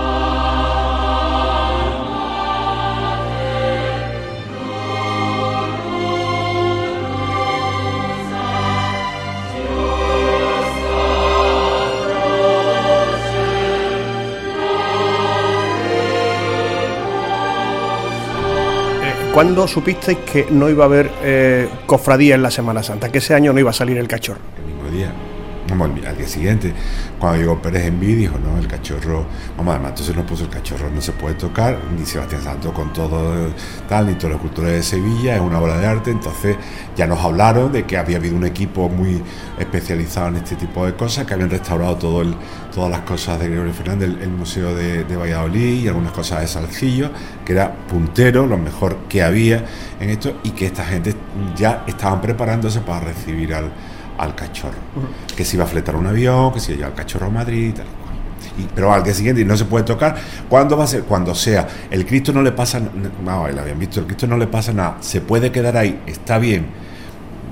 ¿Cuándo 19.39 19.69
supisteis 19.69 20.19
que 20.19 20.49
no 20.51 20.69
iba 20.69 20.83
a 20.83 20.87
haber 20.89 21.13
eh, 21.23 21.69
cofradía 21.87 22.35
en 22.35 22.43
la 22.43 22.51
Semana 22.51 22.83
Santa? 22.83 23.13
Que 23.13 23.19
ese 23.19 23.35
año 23.35 23.53
no 23.53 23.61
iba 23.61 23.71
a 23.71 23.73
salir 23.73 23.97
el 23.97 24.09
cachorro. 24.09 24.41
El 24.57 24.65
mismo 24.65 24.91
día. 24.91 25.13
Al 25.71 26.17
día 26.17 26.27
siguiente, 26.27 26.73
cuando 27.19 27.39
llegó 27.39 27.61
Pérez 27.61 27.85
en 27.85 27.99
mí, 28.01 28.07
dijo, 28.07 28.39
no, 28.39 28.59
el 28.59 28.67
cachorro, 28.67 29.27
vamos, 29.57 29.75
además, 29.75 29.91
entonces 29.91 30.17
no 30.17 30.25
puso 30.25 30.45
el 30.45 30.51
cachorro, 30.51 30.91
no 30.91 31.01
se 31.03 31.13
puede 31.13 31.35
tocar, 31.35 31.79
ni 31.97 32.07
Sebastián 32.07 32.43
Santos 32.43 32.73
con 32.73 32.91
todo 32.93 33.51
tal, 33.87 34.07
ni 34.07 34.15
todos 34.15 34.33
los 34.33 34.41
cultores 34.41 34.73
de 34.73 34.83
Sevilla, 34.83 35.37
es 35.37 35.43
una 35.43 35.61
obra 35.61 35.79
de 35.79 35.87
arte, 35.87 36.11
entonces 36.11 36.57
ya 36.97 37.07
nos 37.07 37.21
hablaron 37.21 37.71
de 37.71 37.85
que 37.85 37.99
había 37.99 38.17
habido 38.17 38.35
un 38.35 38.47
equipo 38.47 38.89
muy 38.89 39.23
especializado 39.59 40.29
en 40.29 40.37
este 40.37 40.57
tipo 40.57 40.87
de 40.87 40.95
cosas, 40.95 41.27
que 41.27 41.35
habían 41.35 41.51
restaurado 41.51 41.97
todo 41.97 42.23
el, 42.23 42.35
todas 42.75 42.91
las 42.91 43.01
cosas 43.01 43.39
de 43.39 43.49
Gregorio 43.49 43.75
Fernández, 43.75 44.11
el, 44.23 44.31
Museo 44.31 44.75
de, 44.75 45.05
de, 45.05 45.17
Valladolid 45.17 45.83
y 45.83 45.89
algunas 45.89 46.13
cosas 46.13 46.41
de 46.41 46.47
Salcillo, 46.47 47.11
que 47.45 47.53
era 47.53 47.73
puntero, 47.73 48.47
lo 48.47 48.57
mejor 48.57 48.97
que 49.09 49.23
había 49.23 49.65
en 50.01 50.09
esto, 50.11 50.39
y 50.43 50.51
que 50.53 50.67
esta 50.67 50.85
gente 50.85 51.15
ya 51.57 51.85
estaban 51.87 52.23
preparándose 52.23 52.81
para 52.81 53.01
recibir 53.01 53.55
al 53.55 53.71
al 54.19 54.35
cachorro. 54.35 54.79
Que 55.37 55.45
se 55.45 55.57
iba 55.57 55.65
a 55.65 55.69
fletar 55.69 55.97
un 55.97 56.07
avión, 56.07 56.53
que 56.53 56.61
se 56.61 56.75
iba 56.75 56.87
al 56.87 56.95
cachorro 56.95 57.27
a 57.27 57.31
Madrid, 57.31 57.75
tal 57.75 57.87
y, 58.59 58.67
pero 58.75 58.93
al 58.93 59.03
día 59.03 59.15
siguiente 59.15 59.45
no 59.45 59.57
se 59.57 59.65
puede 59.65 59.85
tocar. 59.85 60.17
¿Cuándo 60.49 60.77
va 60.77 60.85
a 60.85 60.87
ser? 60.87 61.03
Cuando 61.03 61.35
sea. 61.35 61.67
El 61.91 62.05
Cristo 62.07 62.33
no 62.33 62.43
le 62.43 62.53
pasa 62.53 62.81
nada. 62.81 62.93
No, 63.23 63.61
habían 63.61 63.79
visto, 63.79 64.01
el 64.01 64.07
Cristo 64.07 64.27
no 64.27 64.37
le 64.37 64.47
pasa 64.47 64.73
nada. 64.73 64.99
Se 65.01 65.21
puede 65.21 65.53
quedar 65.53 65.77
ahí, 65.77 66.01
está 66.07 66.39
bien. 66.39 66.67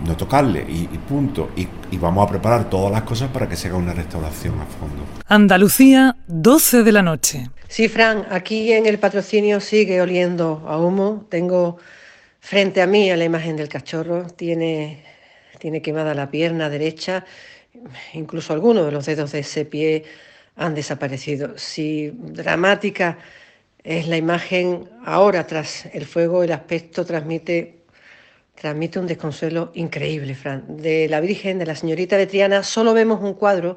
No 0.07 0.17
tocarle 0.17 0.65
y, 0.69 0.87
punto. 1.09 1.51
Y, 1.57 1.67
y, 1.91 1.99
vamos 1.99 2.27
a 2.27 2.31
preparar 2.31 2.71
todas 2.71 2.93
las 2.93 3.03
cosas 3.03 3.31
para 3.31 3.49
que 3.49 3.57
se 3.57 3.69
haga 3.69 3.77
una 3.77 3.93
restauración 3.93 4.55
a 4.61 4.67
fondo. 4.67 5.05
Andalucía, 5.27 6.17
12 6.29 6.85
de 6.85 6.93
la 6.93 7.03
noche. 7.03 7.51
Sí, 7.69 7.89
Fran, 7.89 8.27
aquí 8.31 8.73
en 8.73 8.87
el 8.87 8.99
patrocinio 8.99 9.61
sigue 9.61 10.01
oliendo 10.01 10.65
a 10.69 10.79
humo. 10.79 11.27
Tengo 11.29 11.79
frente 12.41 12.83
a 12.83 12.87
mí 12.87 13.11
a 13.11 13.17
la 13.17 13.25
imagen 13.25 13.57
del 13.57 13.69
cachorro. 13.69 14.27
Tiene 14.29 15.03
tiene 15.67 15.83
quemada 15.83 16.15
la 16.15 16.31
pierna 16.31 16.71
derecha, 16.71 17.25
incluso 18.13 18.53
algunos 18.53 18.87
de 18.87 18.93
los 18.93 19.05
dedos 19.05 19.33
de 19.33 19.41
ese 19.41 19.65
pie 19.65 20.05
han 20.55 20.77
desaparecido. 20.77 21.59
Si 21.59 22.13
dramática 22.15 23.19
es 23.83 24.07
la 24.07 24.17
imagen, 24.17 24.89
ahora 25.05 25.45
tras 25.45 25.87
el 25.87 26.07
fuego 26.07 26.45
el 26.45 26.53
aspecto 26.53 27.05
transmite, 27.05 27.81
transmite 28.55 29.01
un 29.01 29.09
desconsuelo 29.09 29.73
increíble, 29.75 30.37
Fran. 30.37 30.77
De 30.77 31.09
la 31.09 31.19
Virgen, 31.19 31.59
de 31.59 31.67
la 31.67 31.75
señorita 31.75 32.17
de 32.17 32.29
Triana, 32.29 32.63
solo 32.63 32.95
vemos 32.95 33.21
un 33.21 33.35
cuadro 33.35 33.77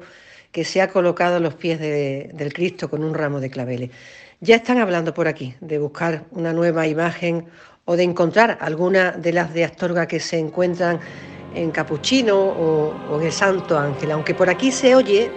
que 0.52 0.64
se 0.64 0.80
ha 0.80 0.90
colocado 0.90 1.38
a 1.38 1.40
los 1.40 1.54
pies 1.54 1.80
del 1.80 2.52
Cristo 2.52 2.88
con 2.88 3.02
un 3.02 3.14
ramo 3.14 3.40
de 3.40 3.50
claveles. 3.50 3.90
Ya 4.38 4.54
están 4.54 4.78
hablando 4.78 5.12
por 5.12 5.26
aquí 5.26 5.56
de 5.60 5.80
buscar 5.80 6.22
una 6.30 6.52
nueva 6.52 6.86
imagen 6.86 7.46
o 7.84 7.96
de 7.96 8.04
encontrar 8.04 8.58
alguna 8.60 9.10
de 9.10 9.32
las 9.32 9.52
de 9.52 9.64
Astorga 9.64 10.06
que 10.06 10.20
se 10.20 10.38
encuentran 10.38 11.00
en 11.54 11.70
Capuchino 11.70 12.36
o, 12.38 13.18
en 13.18 13.26
el 13.26 13.32
Santo 13.32 13.78
Ángel, 13.78 14.12
aunque 14.12 14.34
por 14.34 14.48
aquí 14.48 14.70
se 14.70 14.94
oye 14.94 15.30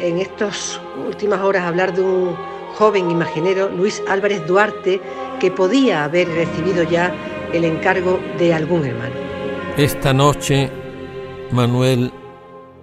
en 0.00 0.18
estas 0.18 0.80
últimas 1.06 1.40
horas 1.40 1.64
hablar 1.64 1.94
de 1.94 2.02
un 2.02 2.36
joven 2.74 3.10
imaginero, 3.10 3.68
Luis 3.68 4.02
Álvarez 4.08 4.46
Duarte, 4.46 5.00
que 5.38 5.50
podía 5.50 6.04
haber 6.04 6.28
recibido 6.28 6.82
ya 6.84 7.12
el 7.52 7.64
encargo 7.64 8.18
de 8.38 8.54
algún 8.54 8.84
hermano. 8.84 9.14
Esta 9.76 10.12
noche, 10.12 10.70
Manuel, 11.50 12.12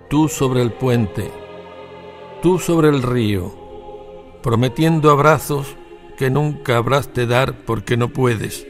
tú 0.09 0.27
sobre 0.27 0.61
el 0.61 0.71
puente, 0.71 1.31
tú 2.41 2.59
sobre 2.59 2.89
el 2.89 3.01
río, 3.01 3.53
prometiendo 4.43 5.09
abrazos 5.11 5.75
que 6.17 6.29
nunca 6.29 6.77
habrás 6.77 7.13
de 7.13 7.25
dar 7.25 7.65
porque 7.65 7.97
no 7.97 8.09
puedes 8.09 8.68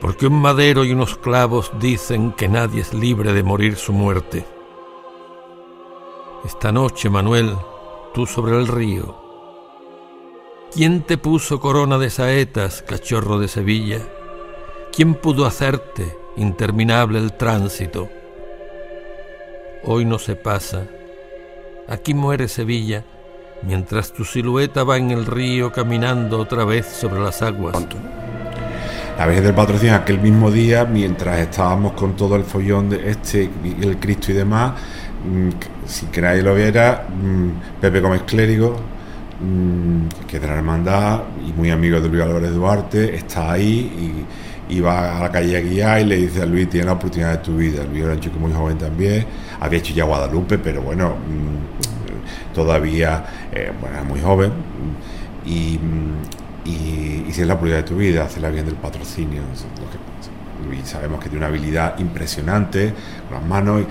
porque 0.00 0.26
un 0.26 0.40
madero 0.40 0.84
y 0.84 0.92
unos 0.92 1.16
clavos 1.16 1.72
dicen 1.80 2.32
que 2.32 2.48
nadie 2.48 2.82
es 2.82 2.92
libre 2.92 3.32
de 3.32 3.42
morir 3.42 3.76
su 3.76 3.92
muerte. 3.92 4.44
Esta 6.44 6.70
noche, 6.70 7.08
Manuel, 7.08 7.56
tú 8.14 8.26
sobre 8.26 8.56
el 8.56 8.68
río. 8.68 9.16
¿Quién 10.72 11.02
te 11.02 11.16
puso 11.16 11.60
corona 11.60 11.98
de 11.98 12.10
saetas, 12.10 12.82
cachorro 12.82 13.38
de 13.38 13.48
Sevilla? 13.48 14.00
¿Quién 14.92 15.14
pudo 15.14 15.46
hacerte 15.46 16.16
interminable 16.36 17.18
el 17.18 17.32
tránsito? 17.32 18.08
Hoy 19.84 20.04
no 20.04 20.18
se 20.18 20.36
pasa. 20.36 20.86
Aquí 21.88 22.14
muere 22.14 22.48
Sevilla, 22.48 23.04
mientras 23.62 24.12
tu 24.12 24.24
silueta 24.24 24.84
va 24.84 24.98
en 24.98 25.10
el 25.10 25.24
río 25.24 25.72
caminando 25.72 26.38
otra 26.38 26.64
vez 26.64 26.86
sobre 26.86 27.20
las 27.20 27.42
aguas 27.42 27.86
la 29.18 29.26
Virgen 29.26 29.44
del 29.44 29.54
Patrocinio 29.54 29.94
aquel 29.94 30.20
mismo 30.20 30.50
día, 30.50 30.84
mientras 30.84 31.38
estábamos 31.38 31.92
con 31.92 32.14
todo 32.16 32.36
el 32.36 32.44
follón 32.44 32.90
de 32.90 33.10
este, 33.10 33.48
el 33.80 33.96
Cristo 33.98 34.30
y 34.32 34.34
demás, 34.34 34.72
mm, 35.24 35.48
sin 35.86 36.08
que 36.10 36.20
nadie 36.20 36.42
lo 36.42 36.54
viera, 36.54 37.06
mm, 37.08 37.80
Pepe 37.80 38.00
Gómez 38.00 38.22
Clérigo, 38.26 38.76
mm, 39.40 40.26
que 40.26 40.36
es 40.36 40.42
de 40.42 40.48
la 40.48 40.54
hermandad 40.54 41.22
y 41.46 41.52
muy 41.52 41.70
amigo 41.70 41.98
de 42.00 42.08
Luis 42.08 42.22
Álvarez 42.22 42.52
Duarte, 42.52 43.14
está 43.14 43.52
ahí 43.52 44.24
y, 44.68 44.80
va 44.80 45.18
a 45.18 45.22
la 45.22 45.30
calle 45.30 45.56
a 45.56 45.60
guiar 45.60 46.00
y 46.00 46.04
le 46.04 46.16
dice 46.16 46.42
a 46.42 46.46
Luis, 46.46 46.68
tiene 46.68 46.86
la 46.86 46.92
oportunidad 46.92 47.32
de 47.32 47.38
tu 47.38 47.56
vida. 47.56 47.84
Luis 47.84 48.02
era 48.02 48.12
un 48.14 48.20
chico 48.20 48.38
muy 48.38 48.52
joven 48.52 48.76
también, 48.76 49.24
había 49.60 49.78
hecho 49.78 49.94
ya 49.94 50.04
Guadalupe, 50.04 50.58
pero 50.58 50.82
bueno, 50.82 51.14
todavía 52.54 53.24
eh, 53.52 53.72
era 53.90 54.02
muy 54.02 54.20
joven. 54.20 54.52
Y, 55.46 55.78
y, 55.78 55.80
si 57.36 57.42
es 57.42 57.48
la 57.48 57.60
prioridad 57.60 57.84
de 57.84 57.88
tu 57.90 57.96
vida, 57.96 58.24
hacerla 58.24 58.48
bien 58.48 58.64
del 58.64 58.76
patrocinio. 58.76 59.42
y 60.72 60.86
sabemos 60.86 61.18
que 61.20 61.28
tiene 61.28 61.44
una 61.44 61.48
habilidad 61.48 61.98
impresionante 61.98 62.94
con 63.28 63.38
las 63.38 63.46
manos 63.46 63.82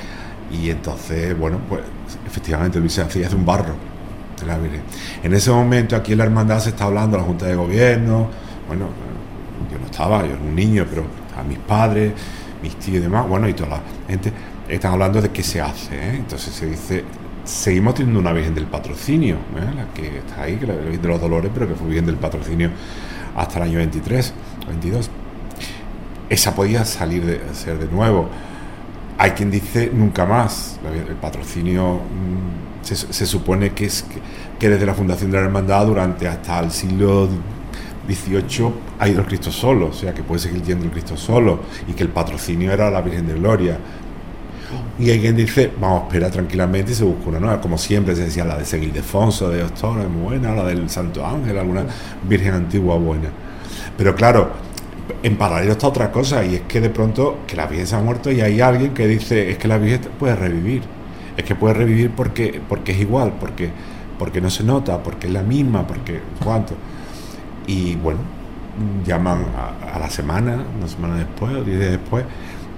y, 0.51 0.71
entonces, 0.71 1.37
bueno, 1.37 1.59
pues 1.69 1.81
efectivamente 2.25 2.79
Luis 2.79 2.93
se 2.93 3.03
hace, 3.03 3.23
hace 3.23 3.35
un 3.35 3.45
barro. 3.45 3.75
la 4.47 4.57
En 5.21 5.31
ese 5.31 5.51
momento 5.51 5.95
aquí 5.95 6.13
en 6.13 6.17
la 6.17 6.23
hermandad 6.23 6.59
se 6.59 6.69
está 6.69 6.85
hablando, 6.85 7.17
la 7.17 7.23
Junta 7.23 7.45
de 7.45 7.53
Gobierno, 7.53 8.29
bueno, 8.67 8.87
yo 9.71 9.77
no 9.77 9.85
estaba, 9.85 10.21
yo 10.21 10.33
era 10.33 10.41
un 10.41 10.55
niño, 10.55 10.87
pero 10.89 11.03
a 11.37 11.43
mis 11.43 11.59
padres, 11.59 12.13
mis 12.63 12.75
tíos 12.77 12.97
y 12.97 13.01
demás, 13.01 13.27
bueno, 13.27 13.47
y 13.47 13.53
toda 13.53 13.69
la 13.69 13.81
gente, 14.07 14.33
están 14.67 14.93
hablando 14.93 15.21
de 15.21 15.29
qué 15.29 15.43
se 15.43 15.61
hace. 15.61 15.93
¿eh? 15.95 16.15
Entonces 16.15 16.51
se 16.51 16.65
dice, 16.65 17.03
seguimos 17.43 17.93
teniendo 17.93 18.19
una 18.19 18.33
Virgen 18.33 18.55
del 18.55 18.65
Patrocinio, 18.65 19.35
¿eh? 19.35 19.75
la 19.75 19.85
que 19.93 20.17
está 20.17 20.41
ahí, 20.41 20.55
que 20.55 20.65
la 20.65 20.73
Virgen 20.73 20.99
de 20.99 21.07
los 21.07 21.21
Dolores, 21.21 21.51
pero 21.53 21.67
que 21.67 21.75
fue 21.75 21.85
Virgen 21.89 22.07
del 22.07 22.17
Patrocinio 22.17 22.71
hasta 23.35 23.57
el 23.57 23.63
año 23.63 23.77
23, 23.77 24.33
22. 24.67 25.09
Esa 26.29 26.55
podía 26.55 26.85
salir 26.85 27.25
de 27.25 27.41
ser 27.53 27.77
de 27.77 27.87
nuevo. 27.87 28.29
Hay 29.17 29.31
quien 29.31 29.51
dice 29.51 29.91
nunca 29.93 30.25
más. 30.25 30.79
El 31.09 31.15
patrocinio 31.15 31.95
mm, 31.95 32.83
se, 32.83 33.25
supone 33.25 33.71
que 33.71 33.85
es 33.85 34.05
que, 34.59 34.69
desde 34.69 34.85
la 34.85 34.93
fundación 34.93 35.31
de 35.31 35.37
la 35.37 35.43
hermandad 35.43 35.85
durante 35.85 36.27
hasta 36.27 36.59
el 36.59 36.71
siglo 36.71 37.29
XVIII 38.07 38.71
ha 38.99 39.07
ido 39.07 39.21
el 39.21 39.27
Cristo 39.27 39.51
solo, 39.51 39.87
o 39.87 39.93
sea 39.93 40.13
que 40.13 40.23
puede 40.23 40.39
seguir 40.39 40.61
yendo 40.63 40.85
el 40.85 40.91
Cristo 40.91 41.17
solo 41.17 41.61
y 41.87 41.93
que 41.93 42.03
el 42.03 42.09
patrocinio 42.09 42.71
era 42.71 42.89
la 42.89 43.01
Virgen 43.01 43.27
de 43.27 43.33
Gloria. 43.35 43.77
Y 44.99 45.09
hay 45.09 45.19
quien 45.19 45.35
dice, 45.35 45.71
vamos 45.79 46.03
a 46.03 46.05
esperar 46.05 46.31
tranquilamente 46.31 46.91
y 46.91 46.95
se 46.95 47.03
busca 47.03 47.29
una 47.29 47.39
nueva, 47.39 47.61
como 47.61 47.77
siempre 47.77 48.15
se 48.15 48.25
decía, 48.25 48.45
la 48.45 48.57
de 48.57 48.65
Seguir 48.65 48.93
Defonso, 48.93 49.49
de 49.49 49.63
Ostor, 49.63 50.01
es 50.01 50.13
buena, 50.13 50.53
la 50.53 50.63
del 50.63 50.89
Santo 50.89 51.25
Ángel, 51.25 51.57
alguna 51.57 51.85
Virgen 52.27 52.53
antigua 52.53 52.95
buena. 52.97 53.29
Pero 53.97 54.15
claro, 54.15 54.51
en 55.21 55.37
paralelo 55.37 55.73
está 55.73 55.87
otra 55.87 56.11
cosa, 56.11 56.45
y 56.45 56.55
es 56.55 56.61
que 56.61 56.81
de 56.81 56.89
pronto 56.89 57.39
que 57.47 57.55
la 57.55 57.67
Virgen 57.67 57.87
se 57.87 57.95
ha 57.95 58.01
muerto 58.01 58.31
y 58.31 58.41
hay 58.41 58.61
alguien 58.61 58.93
que 58.93 59.07
dice, 59.07 59.51
es 59.51 59.57
que 59.57 59.67
la 59.67 59.77
Virgen 59.77 60.01
puede 60.17 60.35
revivir, 60.35 60.83
es 61.37 61.43
que 61.43 61.55
puede 61.55 61.73
revivir 61.73 62.11
porque, 62.11 62.61
porque 62.67 62.93
es 62.93 62.99
igual, 62.99 63.33
porque, 63.39 63.69
porque 64.17 64.41
no 64.41 64.49
se 64.49 64.63
nota, 64.63 65.01
porque 65.03 65.27
es 65.27 65.33
la 65.33 65.43
misma, 65.43 65.85
porque 65.85 66.21
cuánto. 66.43 66.75
Y 67.67 67.95
bueno, 67.95 68.19
llaman 69.05 69.45
a, 69.93 69.99
la 69.99 70.09
semana, 70.09 70.63
una 70.77 70.87
semana 70.87 71.15
después, 71.15 71.55
o 71.55 71.63
diez 71.63 71.79
días 71.79 71.91
después, 71.91 72.25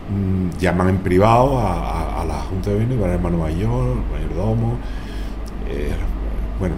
mm, 0.09 0.57
llaman 0.59 0.89
en 0.89 0.97
privado 0.97 1.59
a, 1.59 2.23
la 2.27 2.41
Junta 2.49 2.69
de 2.69 2.75
Gobierno, 2.75 3.05
el 3.05 3.11
hermano 3.11 3.37
mayor, 3.37 3.97
el 3.97 4.11
mayordomo, 4.11 4.77
eh, 5.69 5.91
bueno, 6.59 6.75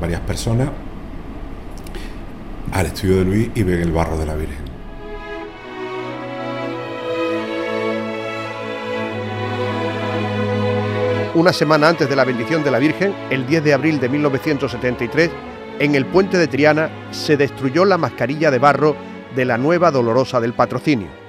varias 0.00 0.20
personas 0.20 0.68
al 2.72 2.86
estudio 2.86 3.18
de 3.18 3.24
Luis 3.24 3.50
y 3.54 3.62
ven 3.62 3.80
el 3.80 3.92
barro 3.92 4.16
de 4.16 4.26
la 4.26 4.34
Virgen. 4.34 4.72
Una 11.34 11.52
semana 11.52 11.88
antes 11.88 12.08
de 12.10 12.16
la 12.16 12.24
bendición 12.24 12.62
de 12.62 12.70
la 12.70 12.78
Virgen, 12.78 13.14
el 13.30 13.46
10 13.46 13.64
de 13.64 13.72
abril 13.72 14.00
de 14.00 14.08
1973, 14.08 15.30
en 15.78 15.94
el 15.94 16.04
puente 16.04 16.36
de 16.36 16.46
Triana 16.46 16.90
se 17.10 17.38
destruyó 17.38 17.86
la 17.86 17.96
mascarilla 17.96 18.50
de 18.50 18.58
barro 18.58 18.96
de 19.34 19.46
la 19.46 19.56
nueva 19.56 19.90
Dolorosa 19.90 20.40
del 20.40 20.52
Patrocinio. 20.52 21.21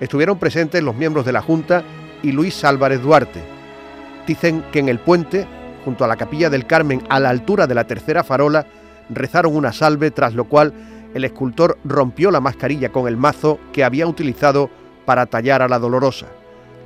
Estuvieron 0.00 0.38
presentes 0.38 0.82
los 0.82 0.96
miembros 0.96 1.26
de 1.26 1.32
la 1.32 1.42
Junta 1.42 1.84
y 2.22 2.32
Luis 2.32 2.64
Álvarez 2.64 3.02
Duarte. 3.02 3.40
Dicen 4.26 4.64
que 4.72 4.78
en 4.78 4.88
el 4.88 4.98
puente, 4.98 5.46
junto 5.84 6.04
a 6.04 6.08
la 6.08 6.16
capilla 6.16 6.50
del 6.50 6.66
Carmen, 6.66 7.02
a 7.08 7.20
la 7.20 7.28
altura 7.28 7.66
de 7.66 7.74
la 7.74 7.84
tercera 7.86 8.24
farola, 8.24 8.66
rezaron 9.10 9.54
una 9.54 9.72
salve, 9.72 10.10
tras 10.10 10.34
lo 10.34 10.44
cual 10.44 10.72
el 11.14 11.24
escultor 11.24 11.78
rompió 11.84 12.30
la 12.30 12.40
mascarilla 12.40 12.90
con 12.90 13.08
el 13.08 13.16
mazo 13.16 13.58
que 13.72 13.84
había 13.84 14.06
utilizado 14.06 14.70
para 15.04 15.26
tallar 15.26 15.62
a 15.62 15.68
la 15.68 15.78
dolorosa. 15.78 16.26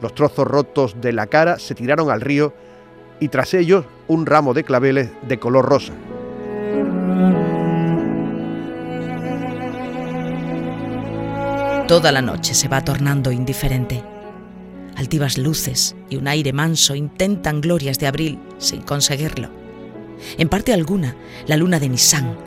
Los 0.01 0.15
trozos 0.15 0.47
rotos 0.47 1.01
de 1.01 1.13
la 1.13 1.27
cara 1.27 1.59
se 1.59 1.75
tiraron 1.75 2.11
al 2.11 2.21
río 2.21 2.53
y 3.21 3.29
tras 3.29 3.55
ellos 3.55 3.85
un 4.09 4.27
ramo 4.27 4.55
de 4.55 4.65
claveles 4.65 5.11
de 5.29 5.39
color 5.39 5.67
rosa. 5.67 5.93
Toda 11.87 12.13
la 12.13 12.23
noche 12.23 12.55
se 12.55 12.67
va 12.67 12.83
tornando 12.83 13.31
indiferente. 13.31 14.03
Altivas 14.97 15.37
luces 15.37 15.95
y 16.09 16.17
un 16.17 16.29
aire 16.29 16.55
manso 16.55 16.95
intentan 16.95 17.61
glorias 17.61 17.99
de 17.99 18.07
abril 18.07 18.39
sin 18.57 18.81
conseguirlo. 18.81 19.51
En 20.39 20.49
parte 20.49 20.73
alguna, 20.73 21.15
la 21.47 21.59
luna 21.59 21.79
de 21.79 21.91
Nisán. 21.91 22.39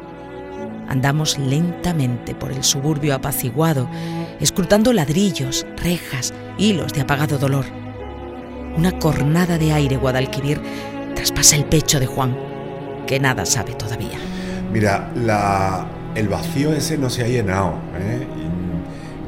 Andamos 0.90 1.38
lentamente 1.38 2.34
por 2.34 2.52
el 2.52 2.64
suburbio 2.64 3.14
apaciguado, 3.14 3.88
escrutando 4.40 4.92
ladrillos, 4.92 5.68
rejas, 5.84 6.34
hilos 6.58 6.94
de 6.94 7.02
apagado 7.02 7.38
dolor. 7.38 7.66
Una 8.76 8.98
cornada 8.98 9.60
de 9.60 9.72
aire 9.72 9.98
Guadalquivir 9.98 10.60
traspasa 11.14 11.58
el 11.58 11.66
pecho 11.66 12.00
de 12.00 12.08
Juan, 12.08 12.36
que 13.06 13.20
nada 13.20 13.46
sabe 13.46 13.74
todavía. 13.76 14.18
Mira, 14.74 15.12
la, 15.16 15.86
el 16.16 16.28
vacío 16.28 16.74
ese 16.74 16.98
no 16.98 17.12
se 17.12 17.24
ha 17.24 17.28
llenado. 17.28 17.76
¿eh? 18.00 18.26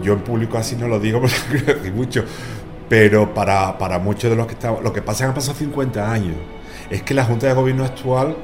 Yo 0.01 0.13
en 0.13 0.19
público 0.19 0.57
así 0.57 0.75
no 0.75 0.87
lo 0.87 0.99
digo 0.99 1.21
porque 1.21 1.91
mucho, 1.95 2.23
pero 2.87 3.33
para, 3.33 3.77
para 3.77 3.99
muchos 3.99 4.29
de 4.29 4.35
los 4.35 4.47
que 4.47 4.53
estamos, 4.53 4.83
lo 4.83 4.93
que 4.93 5.01
pasa 5.01 5.17
es 5.17 5.19
que 5.19 5.29
han 5.29 5.35
pasado 5.35 5.57
50 5.57 6.11
años 6.11 6.35
es 6.89 7.03
que 7.03 7.13
la 7.13 7.23
Junta 7.23 7.47
de 7.47 7.53
Gobierno 7.53 7.85
actual 7.85 8.35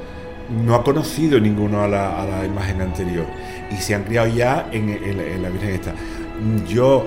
no 0.65 0.75
ha 0.75 0.83
conocido 0.83 1.39
ninguno 1.39 1.81
a 1.83 1.87
la, 1.87 2.45
imagen 2.45 2.81
anterior 2.81 3.25
y 3.71 3.77
se 3.77 3.95
han 3.95 4.03
criado 4.03 4.27
ya 4.27 4.69
en, 4.71 5.41
la 5.41 5.49
Virgen 5.49 5.69
esta. 5.69 5.93
Yo 6.67 7.05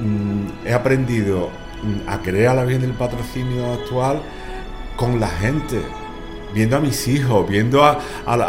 mm, 0.00 0.66
he 0.66 0.72
aprendido 0.72 1.50
mm, 1.82 2.08
a 2.08 2.22
querer 2.22 2.48
a 2.48 2.54
la 2.54 2.64
Virgen 2.64 2.82
del 2.82 2.92
Patrocinio 2.92 3.74
actual 3.74 4.22
con 4.96 5.20
la 5.20 5.28
gente, 5.28 5.82
viendo 6.54 6.76
a 6.76 6.80
mis 6.80 7.06
hijos, 7.08 7.46
viendo 7.48 7.84
a, 7.84 7.98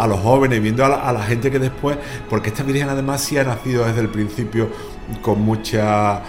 los 0.08 0.20
jóvenes, 0.20 0.62
viendo 0.62 0.86
a 0.86 1.12
la, 1.12 1.24
gente 1.24 1.52
que 1.52 1.60
después, 1.60 1.98
porque 2.30 2.50
esta 2.50 2.64
Virgen 2.64 2.90
además 2.90 3.22
sí 3.22 3.38
ha 3.38 3.44
nacido 3.44 3.86
desde 3.86 4.02
el 4.02 4.10
principio 4.10 4.70
con 5.22 5.42
mucha 5.42 6.22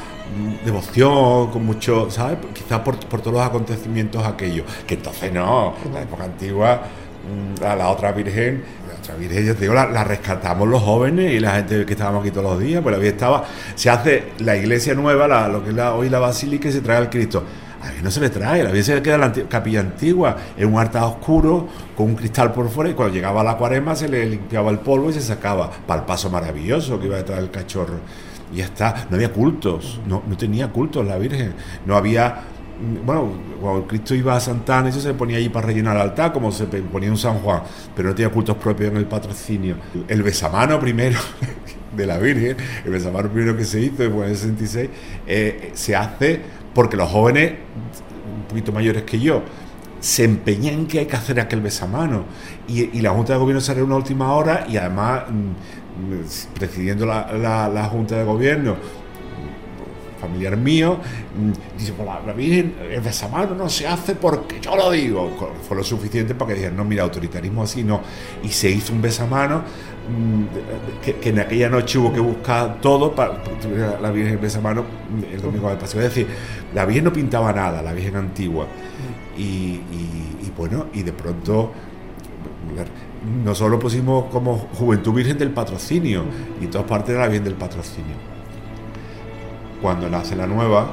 devoción, 0.64 1.50
con 1.50 1.64
mucho, 1.64 2.10
¿sabes? 2.10 2.38
Quizás 2.54 2.80
por, 2.80 2.96
todos 2.96 3.32
los 3.32 3.42
acontecimientos 3.42 4.24
aquellos, 4.24 4.66
que 4.86 4.94
entonces 4.94 5.32
no, 5.32 5.74
en 5.84 5.94
la 5.94 6.02
época 6.02 6.24
antigua, 6.24 6.82
mm, 7.60 7.64
a 7.64 7.76
la 7.76 7.88
otra 7.88 8.12
Virgen, 8.12 8.62
la 8.88 8.98
otra 8.98 9.14
Virgen, 9.16 9.46
yo 9.46 9.54
te 9.54 9.62
digo, 9.62 9.74
la, 9.74 10.04
rescatamos 10.04 10.68
los 10.68 10.82
jóvenes 10.82 11.32
y 11.32 11.40
la 11.40 11.56
gente 11.56 11.84
que 11.84 11.92
estábamos 11.92 12.22
aquí 12.22 12.30
todos 12.30 12.52
los 12.52 12.60
días, 12.60 12.82
pues 12.82 12.96
la 12.96 13.04
estaba, 13.04 13.44
se 13.74 13.90
hace 13.90 14.24
la 14.38 14.56
iglesia 14.56 14.94
nueva, 14.94 15.48
lo 15.48 15.64
que 15.64 15.70
es 15.70 15.78
hoy 15.78 16.08
la 16.08 16.18
basílica, 16.18 16.68
y 16.68 16.72
se 16.72 16.80
trae 16.80 16.98
al 16.98 17.10
Cristo. 17.10 17.44
A 17.82 17.86
mí 17.86 17.94
no 18.02 18.10
se 18.10 18.20
le 18.20 18.28
trae, 18.28 18.62
la 18.62 18.82
se 18.82 18.94
le 18.94 19.02
queda 19.02 19.16
la 19.16 19.32
capilla 19.32 19.80
antigua, 19.80 20.36
en 20.56 20.70
un 20.70 20.78
altar 20.78 21.04
oscuro, 21.04 21.66
con 21.96 22.10
un 22.10 22.14
cristal 22.14 22.52
por 22.52 22.68
fuera, 22.68 22.90
y 22.90 22.94
cuando 22.94 23.14
llegaba 23.14 23.42
la 23.42 23.56
cuaresma 23.56 23.96
se 23.96 24.06
le 24.06 24.26
limpiaba 24.26 24.70
el 24.70 24.80
polvo 24.80 25.08
y 25.08 25.14
se 25.14 25.22
sacaba, 25.22 25.70
para 25.86 26.00
el 26.00 26.06
paso 26.06 26.28
maravilloso 26.28 27.00
que 27.00 27.06
iba 27.06 27.16
detrás 27.16 27.38
del 27.38 27.50
cachorro 27.50 28.00
ya 28.52 28.64
está. 28.64 29.06
No 29.10 29.16
había 29.16 29.32
cultos, 29.32 30.00
no, 30.06 30.22
no 30.26 30.36
tenía 30.36 30.68
cultos 30.68 31.06
la 31.06 31.18
Virgen. 31.18 31.54
No 31.86 31.96
había. 31.96 32.42
Bueno, 33.04 33.32
cuando 33.60 33.86
Cristo 33.86 34.14
iba 34.14 34.34
a 34.34 34.40
Santana, 34.40 34.88
eso 34.88 35.00
se 35.00 35.12
ponía 35.12 35.36
allí 35.36 35.50
para 35.50 35.66
rellenar 35.66 35.96
el 35.96 36.02
altar, 36.02 36.32
como 36.32 36.50
se 36.50 36.64
ponía 36.64 37.10
un 37.10 37.18
San 37.18 37.38
Juan, 37.40 37.62
pero 37.94 38.08
no 38.08 38.14
tenía 38.14 38.30
cultos 38.30 38.56
propios 38.56 38.90
en 38.90 38.96
el 38.96 39.04
patrocinio. 39.04 39.76
El 40.08 40.22
besamano 40.22 40.80
primero 40.80 41.18
de 41.96 42.06
la 42.06 42.18
Virgen, 42.18 42.56
el 42.82 42.90
besamano 42.90 43.28
primero 43.28 43.54
que 43.54 43.64
se 43.64 43.80
hizo 43.80 44.02
en 44.02 44.22
el 44.22 44.34
66, 44.34 44.88
eh, 45.26 45.70
se 45.74 45.94
hace 45.94 46.40
porque 46.74 46.96
los 46.96 47.10
jóvenes, 47.10 47.52
un 47.52 48.48
poquito 48.48 48.72
mayores 48.72 49.02
que 49.02 49.20
yo, 49.20 49.42
se 50.00 50.24
empeñan 50.24 50.74
en 50.74 50.86
que 50.86 51.00
hay 51.00 51.06
que 51.06 51.16
hacer 51.16 51.38
aquel 51.40 51.60
besamano. 51.60 52.24
Y, 52.66 53.00
la 53.00 53.10
Junta 53.10 53.34
de 53.34 53.38
Gobierno 53.38 53.60
sale 53.60 53.82
una 53.82 53.96
última 53.96 54.32
hora 54.32 54.66
y 54.68 54.76
además 54.76 55.24
mm, 55.28 55.79
presidiendo 56.54 57.06
la, 57.06 57.88
Junta 57.90 58.16
de 58.16 58.24
Gobierno, 58.24 58.76
familiar 60.20 60.56
mío, 60.56 60.98
mm, 60.98 61.78
dice, 61.78 61.92
pues 61.92 62.06
la, 62.06 62.32
Virgen, 62.32 62.74
el 62.90 63.00
besamano 63.00 63.54
no 63.54 63.68
se 63.68 63.86
hace 63.86 64.14
porque 64.14 64.60
yo 64.60 64.76
lo 64.76 64.90
digo. 64.90 65.30
Fue 65.66 65.76
lo 65.76 65.82
suficiente 65.82 66.34
para 66.34 66.48
que 66.48 66.54
dijeran, 66.56 66.76
no, 66.76 66.84
mira, 66.84 67.04
autoritarismo 67.04 67.62
así 67.62 67.82
no. 67.82 68.02
Y 68.42 68.48
se 68.48 68.70
hizo 68.70 68.92
un 68.92 69.00
besamano 69.00 69.62
mm, 70.08 70.44
que, 71.20 71.30
en 71.30 71.38
aquella 71.40 71.68
noche 71.68 71.98
hubo 71.98 72.12
que 72.12 72.20
buscar 72.20 72.80
todo 72.80 73.14
para 73.14 73.42
la 74.00 74.10
Virgen 74.10 74.34
el 74.34 74.38
besamano 74.38 74.82
mm, 74.82 75.34
el 75.34 75.40
domingo 75.40 75.68
del 75.68 75.78
paseo. 75.78 76.00
Es 76.02 76.08
decir, 76.14 76.26
la 76.74 76.84
Virgen 76.84 77.04
no 77.04 77.12
pintaba 77.12 77.52
nada, 77.52 77.82
la 77.82 77.92
Virgen 77.92 78.16
antigua. 78.16 78.66
Y, 79.36 79.80
y 80.42 80.52
bueno, 80.54 80.86
y 80.92 81.02
de 81.02 81.12
pronto 81.12 81.72
nosotros 83.44 83.72
lo 83.72 83.78
pusimos 83.78 84.24
como 84.26 84.56
Juventud 84.56 85.12
Virgen 85.12 85.36
del 85.38 85.50
Patrocinio 85.50 86.24
y 86.60 86.66
todas 86.66 86.86
partes 86.86 87.14
de 87.14 87.20
la 87.20 87.26
Virgen 87.26 87.44
del 87.44 87.54
Patrocinio. 87.54 88.14
Cuando 89.82 90.08
nace 90.08 90.36
la 90.36 90.46
nueva, 90.46 90.92